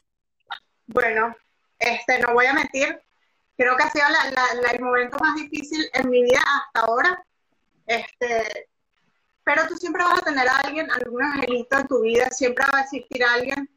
[0.87, 1.35] Bueno,
[1.79, 3.01] este, no voy a mentir,
[3.57, 6.87] creo que ha sido la, la, la, el momento más difícil en mi vida hasta
[6.87, 7.25] ahora.
[7.87, 8.69] Este,
[9.45, 12.79] pero tú siempre vas a tener a alguien, algún angelito en tu vida, siempre va
[12.79, 13.69] a existir alguien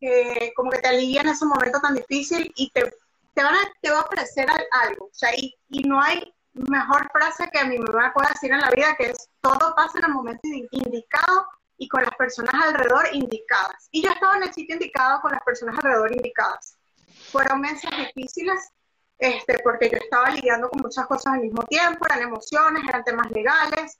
[0.00, 2.92] que como que te alivia en ese momento tan difícil y te,
[3.34, 5.06] te, van a, te va a ofrecer algo.
[5.06, 8.70] O sea, y, y no hay mejor frase que mi mamá puede decir en la
[8.70, 13.88] vida, que es todo pasa en el momento indicado y con las personas alrededor indicadas.
[13.90, 16.76] Y yo estaba en el sitio indicado con las personas alrededor indicadas.
[17.30, 18.70] fueron meses difíciles,
[19.18, 23.30] este, porque yo estaba lidiando con muchas cosas al mismo tiempo, eran emociones, eran temas
[23.30, 23.98] legales,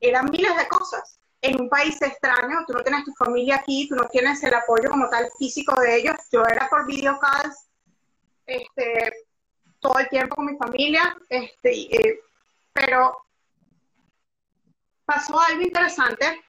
[0.00, 1.18] eran miles de cosas.
[1.42, 4.90] En un país extraño, tú no tienes tu familia aquí, tú no tienes el apoyo
[4.90, 6.16] como tal físico de ellos.
[6.30, 7.69] Yo era por videocalls,
[8.50, 9.12] este,
[9.80, 12.20] todo el tiempo con mi familia, este, eh,
[12.72, 13.16] pero
[15.04, 16.40] pasó algo interesante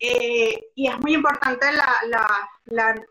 [0.00, 3.06] eh, y es muy importante la, la, la,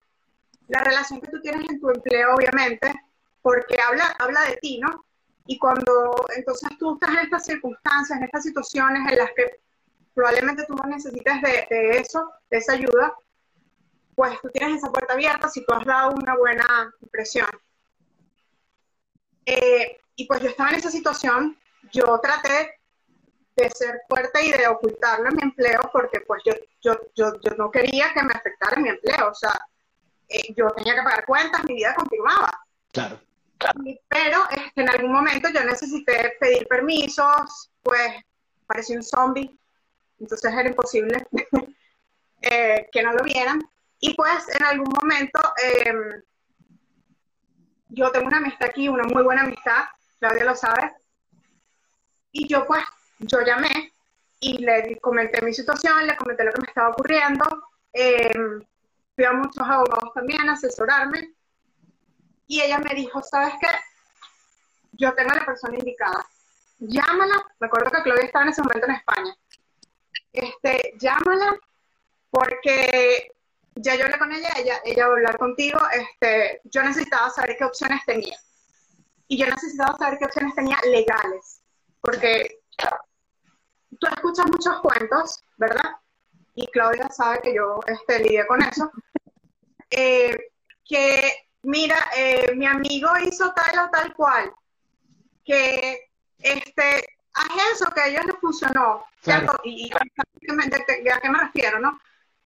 [0.68, 2.94] la, relación que tú tienes en tu empleo, obviamente,
[3.42, 5.06] porque habla, habla de ti, ¿no?
[5.46, 9.60] Y cuando entonces tú estás en estas circunstancias, en estas situaciones en las que
[10.14, 13.14] probablemente tú no necesites de, de eso, de esa ayuda,
[14.16, 17.48] pues tú tienes esa puerta abierta si tú has dado una buena impresión.
[19.46, 21.58] Eh, y pues yo estaba en esa situación,
[21.92, 22.80] yo traté
[23.56, 27.56] de ser fuerte y de ocultarlo en mi empleo porque pues yo, yo, yo, yo
[27.58, 29.60] no quería que me afectara mi empleo, o sea,
[30.28, 32.52] eh, yo tenía que pagar cuentas, mi vida continuaba.
[32.92, 33.20] Claro.
[34.10, 38.14] Pero este, en algún momento yo necesité pedir permisos, pues
[38.66, 39.58] parecía un zombie,
[40.20, 41.26] entonces era imposible
[42.42, 43.62] eh, que no lo vieran.
[44.06, 45.94] Y pues en algún momento eh,
[47.88, 49.86] yo tengo una amistad aquí, una muy buena amistad,
[50.20, 50.92] Claudia lo sabe,
[52.34, 52.84] y yo pues,
[53.20, 53.94] yo llamé
[54.42, 57.46] y le comenté mi situación, le comenté lo que me estaba ocurriendo,
[57.94, 58.34] eh,
[59.16, 61.36] fui a muchos abogados también a asesorarme,
[62.46, 63.70] y ella me dijo, ¿sabes qué?
[64.92, 66.26] Yo tengo a la persona indicada,
[66.78, 69.34] llámala, me acuerdo que Claudia estaba en ese momento en España,
[70.34, 71.58] este, llámala
[72.30, 73.32] porque
[73.76, 77.56] ya yo hablé con ella, ella, ella va a hablar contigo, este, yo necesitaba saber
[77.58, 78.38] qué opciones tenía.
[79.28, 81.62] Y yo necesitaba saber qué opciones tenía legales,
[82.02, 82.60] porque
[84.00, 85.98] tú escuchas muchos cuentos, ¿verdad?
[86.56, 88.92] Y Claudia sabe que yo este, lidié con eso.
[89.90, 90.38] Eh,
[90.86, 91.34] que,
[91.64, 94.54] mira, eh, mi amigo hizo tal o tal cual,
[95.46, 96.10] que,
[96.40, 99.60] este, haz eso, que a ellos les funcionó, ¿cierto?
[99.64, 99.92] Y, y
[101.10, 102.00] a qué me refiero, ¿no?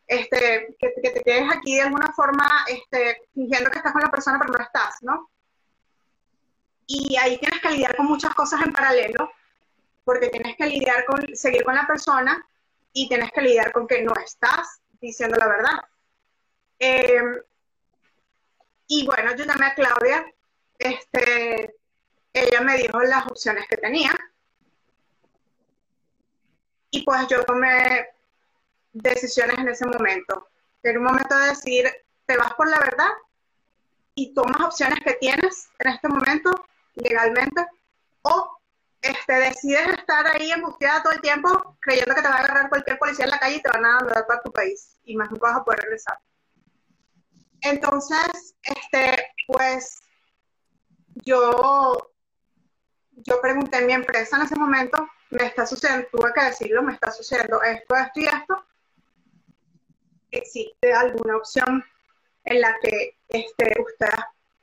[0.06, 4.38] Este, que, te quedes aquí de alguna forma este, fingiendo que estás con la persona,
[4.38, 5.30] pero no estás, ¿no?
[6.86, 9.32] Y ahí tienes que lidiar con muchas cosas en paralelo,
[10.04, 12.46] porque tienes que lidiar con seguir con la persona
[12.92, 15.80] y tienes que lidiar con que no estás diciendo la verdad.
[16.78, 17.42] Em,
[18.86, 20.24] y bueno, yo llamé a Claudia,
[20.78, 21.74] este,
[22.32, 24.12] ella me dijo las opciones que tenía.
[26.90, 28.15] Y pues yo tomé
[29.02, 30.48] decisiones en ese momento.
[30.82, 31.90] En un momento de decir,
[32.26, 33.08] te vas por la verdad
[34.14, 36.50] y tomas opciones que tienes en este momento
[36.94, 37.66] legalmente
[38.22, 38.58] o
[39.02, 42.98] este, decides estar ahí angustiada todo el tiempo creyendo que te va a agarrar cualquier
[42.98, 45.48] policía en la calle y te van a mandar para tu país y más nunca
[45.48, 46.18] vas a poder regresar.
[47.60, 50.00] Entonces, este, pues
[51.24, 52.12] yo,
[53.12, 56.92] yo pregunté en mi empresa en ese momento, me está sucediendo, tuve que decirlo, me
[56.92, 58.64] está sucediendo esto, esto y esto,
[60.38, 61.84] existe alguna opción
[62.44, 64.08] en la que este, usted,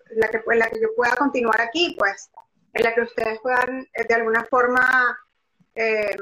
[0.09, 2.29] en la que yo pueda continuar aquí, pues,
[2.73, 5.17] en la que ustedes puedan eh, de alguna forma
[5.75, 6.15] eh,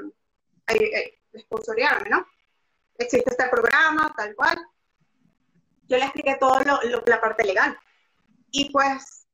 [0.67, 1.17] eh
[2.09, 2.27] ¿no?
[2.97, 4.57] Existe este programa, tal cual.
[5.87, 7.77] Yo le expliqué todo lo, la parte legal.
[8.51, 9.27] Y pues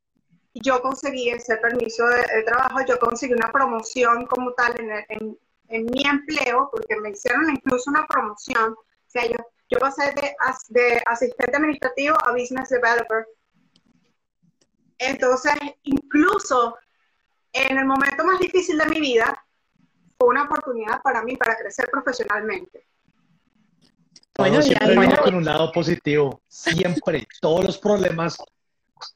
[0.53, 5.37] yo conseguí ese permiso de, trabajo, yo conseguí una promoción como tal en,
[5.69, 8.73] en, mi empleo, porque me hicieron incluso una promoción.
[8.73, 9.37] O sea, yo
[9.69, 10.35] yo pasé de,
[10.69, 13.27] de asistente administrativo a business developer.
[14.97, 15.53] Entonces,
[15.83, 16.75] incluso
[17.53, 19.43] en el momento más difícil de mi vida,
[20.17, 22.87] fue una oportunidad para mí para crecer profesionalmente.
[24.37, 28.37] Bueno, siempre viene con un lado positivo, siempre, todos los problemas,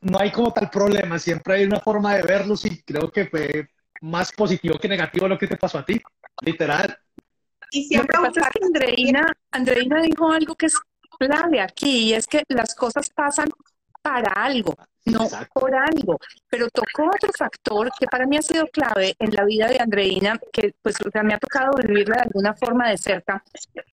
[0.02, 3.70] no hay como tal problema, siempre hay una forma de verlos y creo que fue
[4.02, 6.02] más positivo que negativo lo que te pasó a ti,
[6.42, 6.98] literal.
[7.72, 10.76] Y siempre Lo que pasa es que Andreina, Andreina dijo algo que es
[11.18, 13.50] clave aquí, y es que las cosas pasan
[14.02, 16.18] para algo, no por algo.
[16.50, 20.40] Pero tocó otro factor que para mí ha sido clave en la vida de Andreina,
[20.52, 23.44] que pues me ha tocado vivirla de alguna forma de cerca,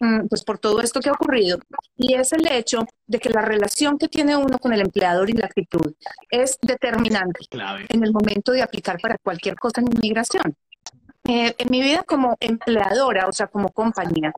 [0.00, 1.58] mm, pues por todo esto que ha ocurrido,
[1.96, 5.34] y es el hecho de que la relación que tiene uno con el empleador y
[5.34, 5.94] la actitud
[6.30, 7.40] es determinante
[7.88, 10.56] en el momento de aplicar para cualquier cosa en inmigración.
[11.28, 14.32] Eh, en mi vida como empleadora, o sea, como compañía,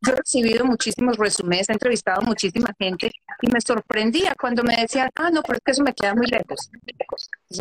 [0.00, 3.10] yo he recibido muchísimos resúmenes, he entrevistado muchísima gente
[3.42, 6.28] y me sorprendía cuando me decían, ah, no, pero es que eso me queda muy
[6.28, 6.70] lejos.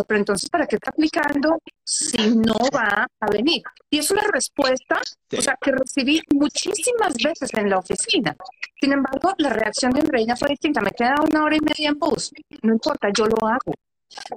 [0.07, 3.63] pero entonces, ¿para qué está aplicando si no va a venir?
[3.89, 5.01] Y es una respuesta,
[5.35, 8.35] o sea, que recibí muchísimas veces en la oficina.
[8.79, 10.81] Sin embargo, la reacción de Andreina fue distinta.
[10.81, 12.31] Me queda una hora y media en bus.
[12.61, 13.73] No importa, yo lo hago.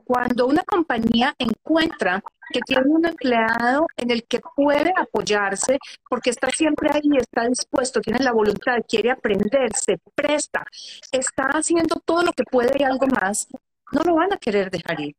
[0.04, 5.78] Cuando una compañía encuentra que tiene un empleado en el que puede apoyarse
[6.08, 10.64] porque está siempre ahí, está dispuesto, tiene la voluntad, quiere aprender, se presta,
[11.12, 13.46] está haciendo todo lo que puede y algo más,
[13.92, 15.14] no lo van a querer dejar ir.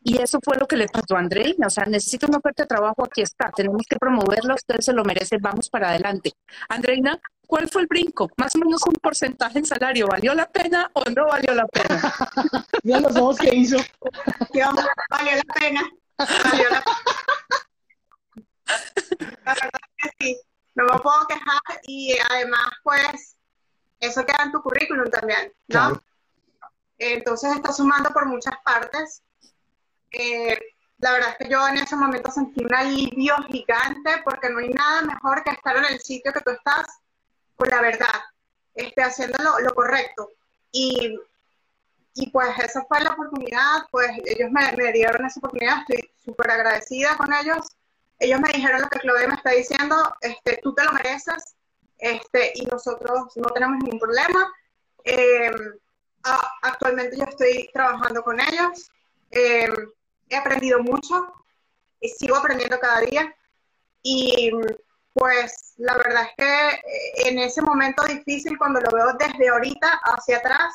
[0.00, 1.66] Y eso fue lo que le pasó a Andreina.
[1.66, 3.50] O sea, necesito una oferta de trabajo, aquí está.
[3.54, 6.32] Tenemos que promoverla, usted se lo merece, vamos para adelante.
[6.68, 8.30] Andreina, ¿cuál fue el brinco?
[8.36, 10.06] Más o menos un porcentaje en salario.
[10.06, 12.14] ¿Valió la pena o no valió la pena?
[12.84, 13.78] Mira los ojos que hizo.
[15.10, 15.90] valió la pena.
[16.18, 16.98] Valió la pena.
[19.44, 20.40] La verdad es que sí.
[20.74, 23.36] No me puedo quejar y además, pues,
[23.98, 26.00] eso queda en tu currículum también, ¿no?
[26.98, 29.22] Entonces está sumando por muchas partes.
[30.12, 30.56] Eh,
[30.98, 34.68] la verdad es que yo en ese momento sentí un alivio gigante porque no hay
[34.68, 36.86] nada mejor que estar en el sitio que tú estás
[37.58, 38.14] con la verdad,
[38.74, 40.30] este, haciendo lo, correcto.
[40.72, 41.18] Y,
[42.14, 46.50] y, pues esa fue la oportunidad, pues ellos me, me dieron esa oportunidad, estoy súper
[46.50, 47.66] agradecida con ellos.
[48.20, 51.56] Ellos me dijeron lo que Claudia me está diciendo, este, tú te lo mereces
[51.98, 54.52] este, y nosotros no tenemos ningún problema.
[55.04, 55.50] Eh,
[56.62, 58.90] actualmente yo estoy trabajando con ellos.
[59.30, 59.68] Eh,
[60.28, 61.32] he aprendido mucho
[62.00, 63.34] y sigo aprendiendo cada día.
[64.02, 64.50] Y
[65.12, 70.00] pues la verdad es que eh, en ese momento difícil, cuando lo veo desde ahorita
[70.04, 70.74] hacia atrás,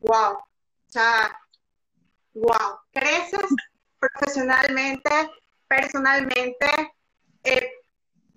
[0.00, 0.34] wow.
[0.34, 0.44] O
[0.88, 1.38] sea,
[2.34, 2.78] wow.
[2.92, 3.46] Creces
[3.98, 5.30] profesionalmente,
[5.68, 6.66] personalmente,
[7.44, 7.70] eh,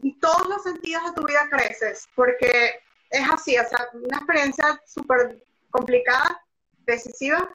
[0.03, 2.79] en todos los sentidos de tu vida creces, porque
[3.09, 6.41] es así, o sea, una experiencia súper complicada,
[6.85, 7.49] decisiva,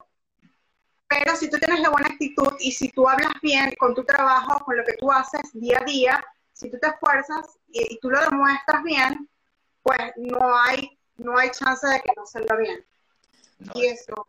[1.08, 4.64] pero si tú tienes la buena actitud y si tú hablas bien con tu trabajo,
[4.64, 6.24] con lo que tú haces día a día,
[6.60, 9.28] si tú te esfuerzas y, tú lo demuestras bien,
[9.82, 12.84] pues no hay, no hay chance de que no salga bien.
[13.74, 14.26] y eso.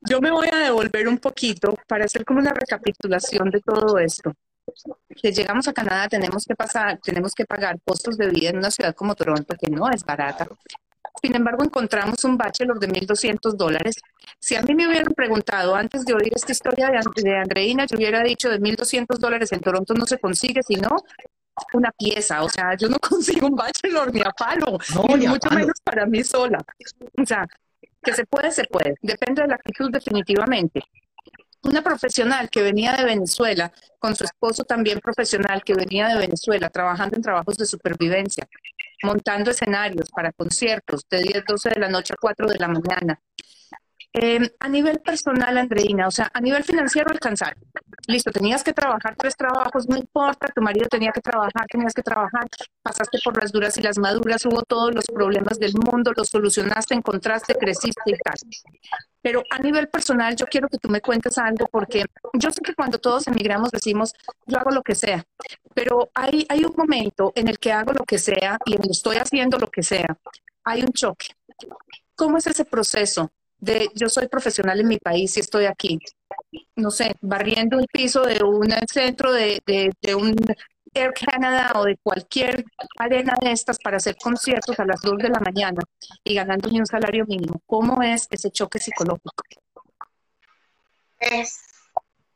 [0.00, 4.32] Yo me voy a devolver un poquito para hacer como una recapitulación de todo esto.
[5.20, 8.70] Que llegamos a Canadá, tenemos que pasar, tenemos que pagar costos de vida en una
[8.70, 10.48] ciudad como Toronto, que no es barata.
[11.20, 13.96] Sin embargo, encontramos un bachelor de 1.200 dólares.
[14.38, 18.22] Si a mí me hubieran preguntado antes de oír esta historia de, Andreina, yo hubiera
[18.22, 20.88] dicho de 1.200 dólares en Toronto no se consigue, sino
[21.72, 22.42] una pieza.
[22.42, 24.78] O sea, yo no consigo un bachelor ni a palo,
[25.16, 26.58] ni, mucho menos para mí sola.
[27.20, 27.46] O sea,
[28.02, 28.94] que se puede, se puede.
[29.02, 30.82] Depende de la actitud definitivamente.
[31.64, 36.70] Una profesional que venía de Venezuela, con su esposo también profesional que venía de Venezuela,
[36.70, 38.48] trabajando en trabajos de supervivencia,
[39.02, 43.20] montando escenarios para conciertos de 10, 12 de la noche a 4 de la mañana.
[44.12, 47.56] Em, a nivel personal, Andreina, o sea, a nivel financiero alcanzar.
[48.06, 52.02] Listo, tenías que trabajar tres trabajos, no importa, tu marido tenía que trabajar, tenías que
[52.02, 52.48] trabajar,
[52.82, 56.94] pasaste por las duras y las maduras, hubo todos los problemas del mundo, los solucionaste,
[56.94, 58.34] encontraste, creciste y tal.
[59.20, 62.74] Pero a nivel personal, yo quiero que tú me cuentes algo porque yo sé que
[62.74, 64.14] cuando todos emigramos decimos,
[64.46, 65.22] yo hago lo que sea,
[65.74, 69.58] pero hay, hay un momento en el que hago lo que sea y estoy haciendo
[69.58, 70.16] lo que sea.
[70.64, 71.26] Hay un choque.
[72.16, 75.98] ¿Cómo es ese proceso de yo soy profesional en mi país y estoy aquí?
[76.76, 80.34] No sé, barriendo el piso de un centro de, de, un
[80.94, 82.64] Air Canada o de cualquier
[82.98, 85.82] arena de estas para hacer conciertos a las 2 de la mañana
[86.24, 87.60] y ganando un salario mínimo.
[87.66, 89.42] ¿Cómo es ese choque psicológico?
[91.18, 91.60] Es,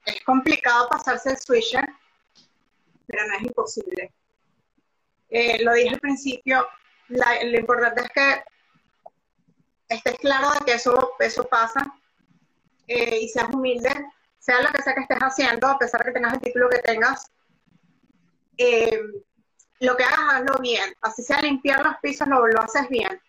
[0.04, 1.88] es complicado pasarse el switcher,
[3.06, 4.12] pero no es imposible.
[5.30, 6.66] Eh, lo dije al principio,
[7.08, 8.44] lo importante es que
[9.94, 11.92] estés claro de que eso, eso pasa
[12.87, 13.90] eh, y seas humilde,
[14.38, 16.78] sea lo que sea que estés haciendo, a pesar de que tengas el título que
[16.78, 17.31] tengas,
[18.59, 19.00] eh,
[19.81, 20.94] lo que hagas, hazlo bien.
[21.00, 23.20] Así sea limpiar los pisos, lo, lo haces bien.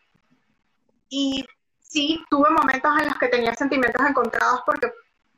[1.10, 1.46] Y
[1.80, 4.92] sí, tuve momentos en los que tenía sentimientos encontrados porque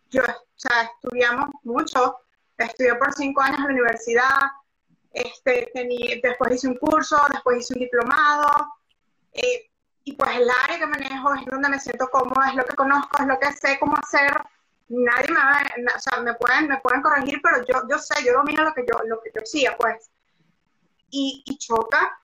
[0.10, 2.20] yo, o sea, estudiamos mucho,
[2.58, 4.40] estudié por cinco años en la universidad,
[5.12, 5.72] este,
[6.22, 8.68] después hice un curso, después hice un diplomado,
[9.32, 9.70] eh,
[10.08, 13.22] y pues el área que manejo es donde me siento cómoda, es lo que conozco,
[13.22, 14.32] es lo que sé cómo hacer,
[14.88, 15.64] nadie me va,
[15.96, 18.86] o sea, me pueden, me pueden corregir, pero yo, yo sé, yo domino lo que
[18.88, 20.12] yo, lo que yo hacía, pues.
[21.10, 22.20] Y, choca,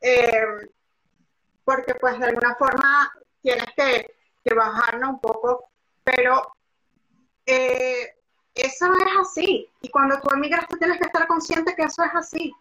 [0.00, 0.46] eh,
[1.62, 3.12] porque pues de alguna forma
[3.42, 5.68] tienes que, que bajarlo un poco,
[6.02, 6.54] pero
[7.44, 8.14] eh,
[8.54, 9.68] eso es así.
[9.82, 12.54] Y cuando tú emigras, tú tienes que estar consciente que eso es así.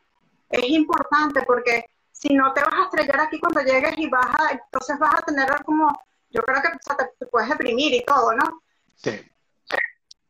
[0.49, 1.85] Es importante porque
[2.19, 5.21] si no te vas a estrellar aquí cuando llegues y vas a, entonces vas a
[5.21, 5.87] tener como,
[6.29, 8.61] yo creo que te puedes deprimir y todo, ¿no?
[8.97, 9.25] Sí.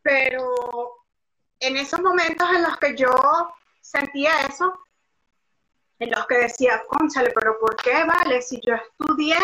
[0.04, 0.54] pero
[1.60, 3.12] en esos momentos en los que yo
[3.82, 4.72] sentía eso,
[5.98, 8.44] en los que decía, conchale, pero ¿por qué vale?
[8.44, 9.40] Si yo estudié,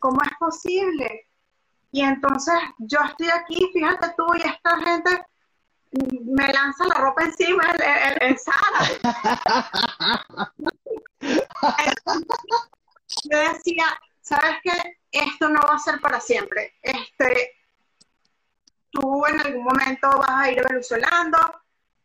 [0.00, 1.28] ¿cómo es posible?
[1.92, 5.24] Y entonces yo estoy aquí, fíjate tú, y esta gente
[6.24, 8.36] me lanza la ropa encima en, en,
[13.24, 13.86] yo decía,
[14.20, 14.98] ¿sabes qué?
[15.10, 16.74] Esto no va a ser para siempre.
[16.82, 17.54] Este,
[18.90, 21.38] tú en algún momento vas a ir evolucionando,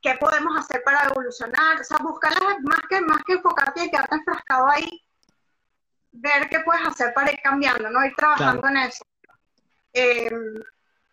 [0.01, 2.33] qué podemos hacer para evolucionar, o sea, buscar
[2.63, 5.03] más que, más que enfocarte y quedarte enfrascado ahí,
[6.11, 8.05] ver qué puedes hacer para ir cambiando, ¿no?
[8.05, 9.05] Ir trabajando en eso.
[9.93, 10.63] Em,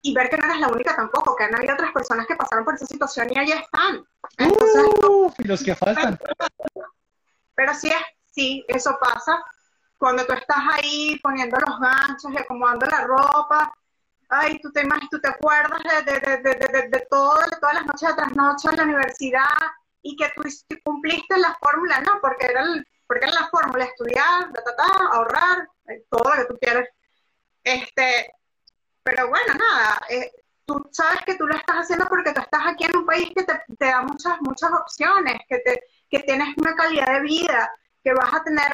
[0.09, 2.65] y ver que no eres la única tampoco, que han habido otras personas que pasaron
[2.65, 4.03] por esa situación y ahí están.
[4.39, 6.19] Entonces, uh, los que faltan.
[7.55, 9.45] Pero, sí, es, sí, eso pasa.
[9.99, 13.75] Cuando tú estás ahí poniendo los ganchos y acomodando la ropa,
[14.31, 18.09] ay, tú te, tú te acuerdas de, de, de, de, todo, de todas las noches
[18.09, 19.59] de trasnoche en la universidad
[20.01, 20.43] y que tú
[20.85, 22.65] cumpliste la fórmula, no, porque era,
[23.07, 24.51] porque era la fórmula, estudiar,
[25.13, 26.89] ahorrar, eh, todo lo que tú quieres.
[27.63, 28.33] Este,
[29.09, 30.31] pero bueno, nada, eh,
[30.67, 33.43] tú sabes que tú lo estás haciendo porque tú estás aquí en un país que
[33.43, 37.73] te, te da muchas, muchas opciones, que, te, que tienes una calidad de vida,
[38.05, 38.71] que vas a tener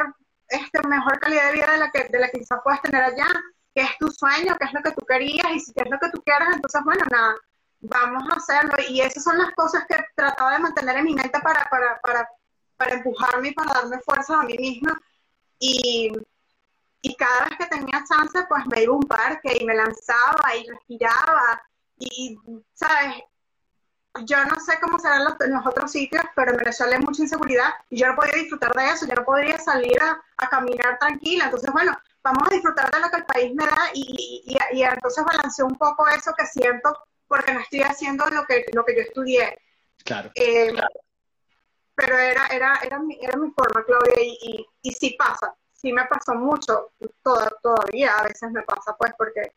[0.49, 3.27] este, mejor calidad de vida de la que, de la que quizás puedas tener allá
[3.75, 6.11] qué es tu sueño, qué es lo que tú querías y si es lo que
[6.11, 7.37] tú quieres, entonces, bueno, nada,
[7.81, 8.75] vamos a hacerlo.
[8.89, 12.29] Y esas son las cosas que trataba de mantener en mi mente para, para, para,
[12.77, 15.01] para empujarme y para darme fuerza a mí misma.
[15.61, 16.13] Y,
[17.05, 20.57] y cada vez que tenía chance, pues me iba a un parque y me lanzaba
[20.57, 21.63] y respiraba.
[21.99, 22.39] Y,
[22.73, 23.23] ¿sabes?
[24.25, 27.69] Yo no sé cómo serán los, los otros sitios, pero en Venezuela hay mucha inseguridad
[27.91, 31.45] y yo no podía disfrutar de eso, yo no podría salir a, a caminar tranquila.
[31.45, 35.25] Entonces, bueno, vamos a disfrutar de lo que el país me da y, y, entonces
[35.25, 36.97] balanceo un poco eso que siento
[37.29, 39.59] porque no estoy haciendo lo que, lo que yo estudié.
[40.05, 40.31] Claro.
[40.35, 40.73] Eh,
[41.95, 45.55] pero era, era, era, mi, era mi forma, Claudia, y, y, sí pasa,
[45.85, 49.53] sí me pasó mucho, todavía a veces me pasa, pues, porque,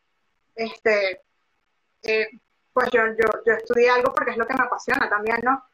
[0.54, 1.22] este,
[2.02, 2.28] eh,
[2.70, 5.64] pues yo, yo, yo estudié algo porque es lo que me apasiona también, ¿no?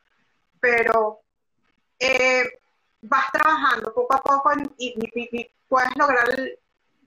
[0.61, 1.22] Pero
[1.98, 2.44] eh,
[3.02, 6.28] vas trabajando poco a poco y, puedes lograr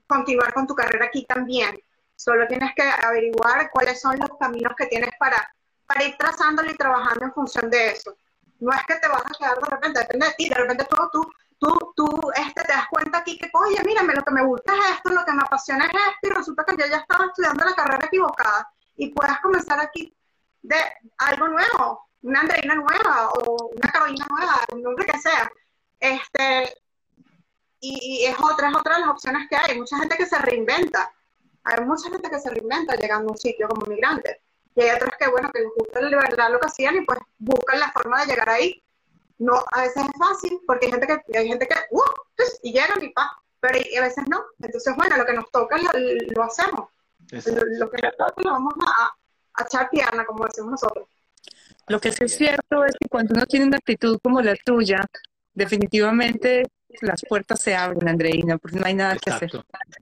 [0.06, 1.80] continuar con tu carrera aquí también.
[2.16, 5.54] Solo tienes que averiguar cuáles son los caminos que tienes para,
[5.86, 8.14] para ir trazándolo y trabajando en función de eso.
[8.60, 10.96] No es que te vas a quedar de repente, depende de ti, de repente tú,
[11.12, 14.72] tú, tú, tú este, te das cuenta aquí que, oye, mírame, lo que me gusta
[14.74, 17.64] es esto, lo que me apasiona es esto, y resulta que yo ya estaba estudiando
[17.64, 18.70] la carrera equivocada.
[18.96, 20.16] Y puedes comenzar aquí
[20.62, 20.76] de
[21.18, 25.50] algo nuevo, una Andreina nueva o una Carolina nueva, el nombre que sea.
[26.00, 26.74] Este,
[27.80, 29.78] y, es otra, es otra de las opciones que hay.
[29.78, 31.12] Mucha gente que se reinventa.
[31.64, 34.42] Hay mucha gente que se reinventa llegando a un sitio como migrante.
[34.74, 37.18] Y hay otros que, bueno, que les gusta la libertad lo que hacían y pues
[37.38, 38.82] buscan la forma de llegar ahí.
[39.38, 42.02] No, a veces es fácil, porque hay gente que, hay gente que, uh,
[42.36, 43.30] pues, y llegan y pa,
[43.60, 44.44] pero a veces no.
[44.60, 46.88] Entonces, bueno, lo que nos toca lo, hacemos.
[47.30, 49.12] Lo, que nos toca lo vamos a,
[49.54, 51.08] a echar pierna, como decimos nosotros.
[51.86, 55.06] Lo que sí es cierto es que cuando uno tiene una actitud como la tuya,
[55.54, 56.64] definitivamente
[57.00, 59.50] las puertas se abren, Andreina, porque no hay nada que hacer.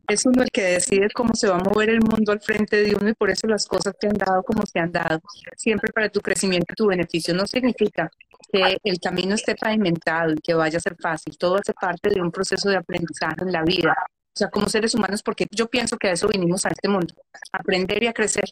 [0.09, 2.95] Es uno el que decide cómo se va a mover el mundo al frente de
[2.95, 5.20] uno y por eso las cosas te han dado como se han dado,
[5.57, 7.34] siempre para tu crecimiento y tu beneficio.
[7.34, 8.11] No significa
[8.53, 12.20] que el camino esté pavimentado y que vaya a ser fácil, todo hace parte de
[12.20, 13.95] un proceso de aprendizaje en la vida.
[14.37, 17.14] O sea, como seres humanos, porque yo pienso que a eso vinimos a este mundo,
[17.53, 18.45] a aprender y a crecer.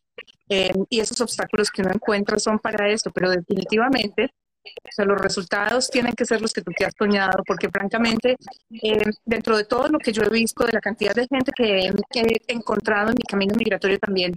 [0.48, 4.30] Eh, y esos obstáculos que uno encuentra son para eso, pero definitivamente
[4.64, 8.36] o sea, los resultados tienen que ser los que tú te has soñado, porque francamente,
[8.70, 11.92] eh, dentro de todo lo que yo he visto, de la cantidad de gente que
[12.14, 14.34] he, encontrado en mi camino migratorio también,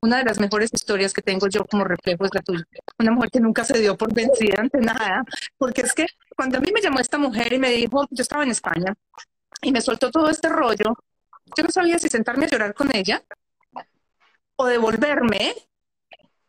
[0.00, 2.64] una de las mejores historias que tengo yo como reflejo es la tuya.
[2.98, 5.24] Una mujer que nunca se dio por vencida ante nada,
[5.58, 6.06] porque es que
[6.36, 8.94] cuando a mí me llamó esta mujer y me dijo, yo estaba en España,
[9.62, 10.94] y me soltó todo este rollo,
[11.56, 13.22] yo no sabía si sentarme a llorar con ella
[14.56, 15.54] o devolverme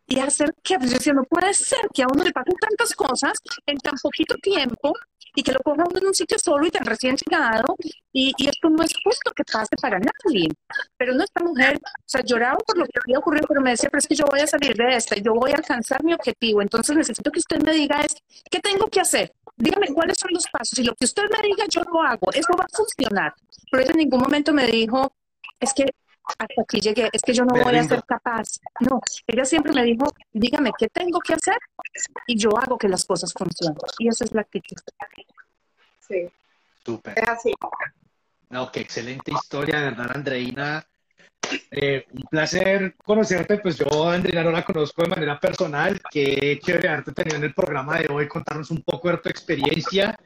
[0.07, 2.93] y hacer que, pues yo decía, no puede ser que a uno le pasen tantas
[2.95, 3.33] cosas
[3.65, 4.93] en tan poquito tiempo
[5.35, 7.75] y que lo ponga uno en un sitio solo y tan recién llegado
[8.13, 10.49] y, y, esto no es justo que pase para nadie.
[10.97, 13.89] Pero no, esta mujer, o sea, lloraba por lo que había ocurrido, pero me decía,
[13.89, 16.61] pero es que yo voy a salir de esta yo voy a alcanzar mi objetivo.
[16.61, 18.15] Entonces necesito que usted me diga es,
[18.49, 19.33] ¿qué tengo que hacer?
[19.57, 22.31] Dígame cuáles son los pasos y lo que usted me diga yo lo hago.
[22.33, 23.33] Eso va a funcionar.
[23.69, 25.13] Pero ella en ningún momento me dijo,
[25.59, 25.85] es que
[26.37, 28.59] hasta aquí llegué, es que yo no voy a ser capaz.
[28.79, 31.57] No, ella siempre me dijo, dígame qué tengo que hacer
[32.27, 33.77] y yo hago que las cosas funcionen.
[33.99, 34.77] Y esa es la actitud.
[36.07, 36.29] Sí.
[36.85, 37.17] Súper.
[37.17, 37.53] Es así.
[38.49, 40.85] No, qué excelente historia, ¿verdad, Andreina?
[41.71, 46.59] Eh, un placer conocerte, pues yo a Andrina no la conozco de manera personal, qué
[46.61, 50.17] chévere haberte tenido en el programa de hoy, contarnos un poco de tu experiencia.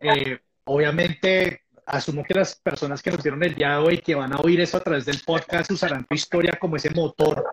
[0.00, 4.32] Eh, obviamente, asumo que las personas que nos dieron el día de hoy, que van
[4.32, 7.44] a oír eso a través del podcast, usarán tu historia como ese motor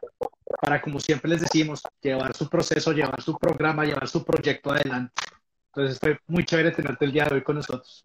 [0.61, 5.13] para, como siempre les decimos, llevar su proceso, llevar su programa, llevar su proyecto adelante.
[5.67, 8.03] Entonces, estoy muy chévere tenerte el día de hoy con nosotros.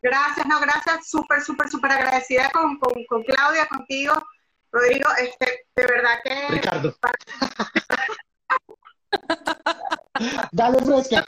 [0.00, 4.14] Gracias, no, gracias, súper, súper, súper agradecida con, con, con, Claudia, contigo,
[4.70, 6.48] Rodrigo, este, de verdad que...
[6.48, 6.94] Ricardo.
[10.52, 11.24] Dale fresca.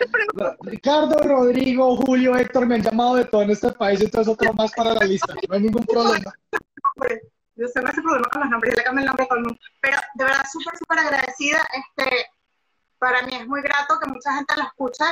[0.60, 4.72] Ricardo, Rodrigo, Julio, Héctor me han llamado de todo en este país, entonces otro más
[4.72, 5.34] para la lista.
[5.48, 6.32] No hay ningún problema.
[7.56, 9.60] Yo sé, hay problema con los nombres, le cambio el nombre todo el mundo.
[9.80, 11.58] Pero de verdad, súper, súper agradecida.
[11.72, 12.26] Este,
[12.98, 15.04] para mí es muy grato que mucha gente lo escuche,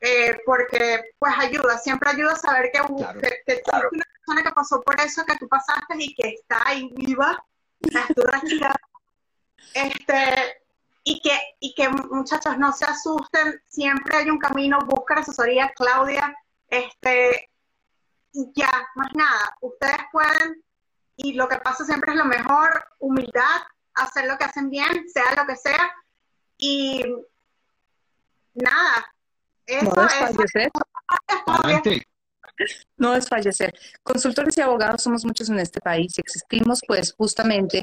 [0.00, 3.88] eh, porque pues ayuda, siempre ayuda a saber que, claro, que, que claro.
[3.92, 7.42] una persona que pasó por eso, que tú pasaste y que está ahí viva,
[8.14, 8.22] tú
[9.74, 10.63] este,
[11.04, 16.34] y que, y que muchachos no se asusten, siempre hay un camino, busca asesoría, Claudia,
[16.68, 17.50] este,
[18.32, 20.64] y ya, más nada, ustedes pueden,
[21.16, 23.60] y lo que pasa siempre es lo mejor, humildad,
[23.92, 25.94] hacer lo que hacen bien, sea lo que sea,
[26.56, 27.04] y
[28.54, 29.06] nada,
[29.66, 30.70] eso, no desfallecer.
[32.96, 33.74] No desfallecer.
[34.02, 37.82] Consultores y abogados somos muchos en este país y existimos pues justamente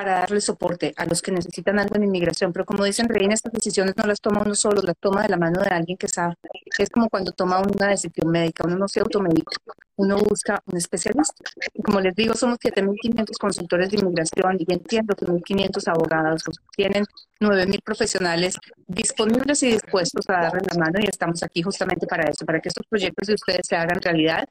[0.00, 2.54] para darle soporte a los que necesitan algo en inmigración.
[2.54, 5.36] Pero como dicen Reina, estas decisiones no las toma uno solo, las toma de la
[5.36, 6.36] mano de alguien que sabe.
[6.78, 9.52] Es como cuando toma una decisión médica, uno no se automedica,
[9.96, 11.44] uno busca un especialista.
[11.74, 16.44] Y como les digo, somos 7.500 consultores de inmigración y entiendo que 1.500 abogados
[16.74, 17.04] tienen
[17.38, 22.46] 9.000 profesionales disponibles y dispuestos a darle la mano y estamos aquí justamente para eso,
[22.46, 24.48] para que estos proyectos de ustedes se hagan realidad.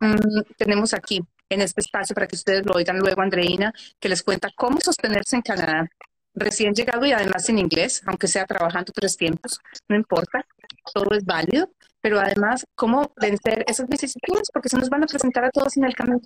[0.00, 4.22] Mm, tenemos aquí en este espacio para que ustedes lo oigan luego, Andreina, que les
[4.22, 5.88] cuenta cómo sostenerse en Canadá.
[6.34, 10.46] Recién llegado y además en inglés, aunque sea trabajando tres tiempos, no importa,
[10.94, 11.70] todo es válido,
[12.00, 15.84] pero además cómo vencer esas vicisitudes, porque se nos van a presentar a todos en
[15.84, 16.20] el camino.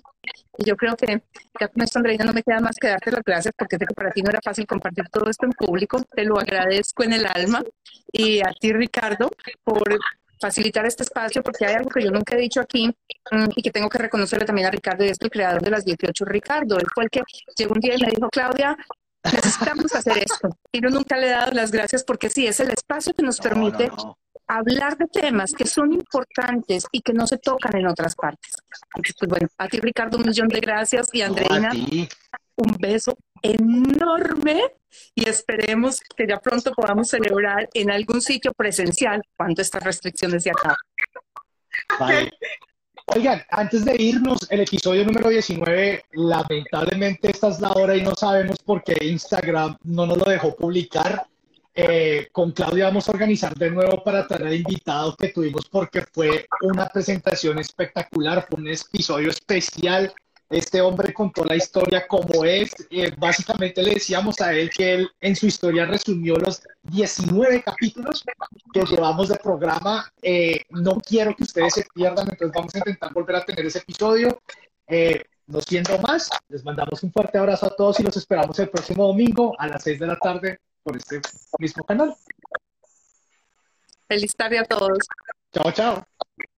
[0.57, 1.23] Y yo creo que
[1.59, 3.93] ya con esto, Andreina, no me queda más que darte las gracias, porque sé que
[3.93, 7.25] para ti no era fácil compartir todo esto en público, te lo agradezco en el
[7.25, 7.63] alma,
[8.11, 9.31] y a ti, Ricardo,
[9.63, 9.83] por
[10.43, 13.71] facilitar este espacio porque hay algo que yo nunca he dicho aquí mm, y que
[13.71, 16.77] tengo que reconocerle también a Ricardo, y es el creador de las 18 Ricardo.
[16.77, 17.21] Él fue el que
[17.57, 18.75] llegó un día y me dijo, Claudia,
[19.23, 20.49] necesitamos hacer esto.
[20.73, 23.39] Y yo nunca le he dado las gracias porque sí, es el espacio que nos
[23.39, 23.89] permite
[24.45, 28.53] hablar de temas que son importantes y que no se tocan en otras partes.
[28.87, 31.71] Entonces, pues bueno, a ti Ricardo, un millón de gracias y Andreina,
[32.57, 34.63] un beso enorme
[35.13, 40.51] y esperemos que ya pronto podamos celebrar en algún sitio presencial cuando estas restricciones se
[40.51, 40.77] acaben.
[41.99, 42.31] Vale.
[43.07, 48.15] Oigan, antes de irnos, el episodio número 19, lamentablemente esta es la hora y no
[48.15, 51.27] sabemos por qué Instagram no nos lo dejó publicar.
[51.75, 56.01] Eh, con Claudia vamos a organizar de nuevo para traer al invitado que tuvimos porque
[56.01, 60.13] fue una presentación espectacular, fue un episodio especial
[60.53, 62.71] este hombre contó la historia como es.
[62.91, 68.23] Eh, básicamente le decíamos a él que él en su historia resumió los 19 capítulos
[68.71, 70.11] que llevamos de programa.
[70.21, 73.79] Eh, no quiero que ustedes se pierdan, entonces vamos a intentar volver a tener ese
[73.79, 74.39] episodio.
[74.87, 78.69] Eh, no siendo más, les mandamos un fuerte abrazo a todos y los esperamos el
[78.69, 81.19] próximo domingo a las 6 de la tarde por este
[81.57, 82.15] mismo canal.
[84.07, 84.99] Feliz tarde a todos.
[85.51, 86.07] Chao, chao.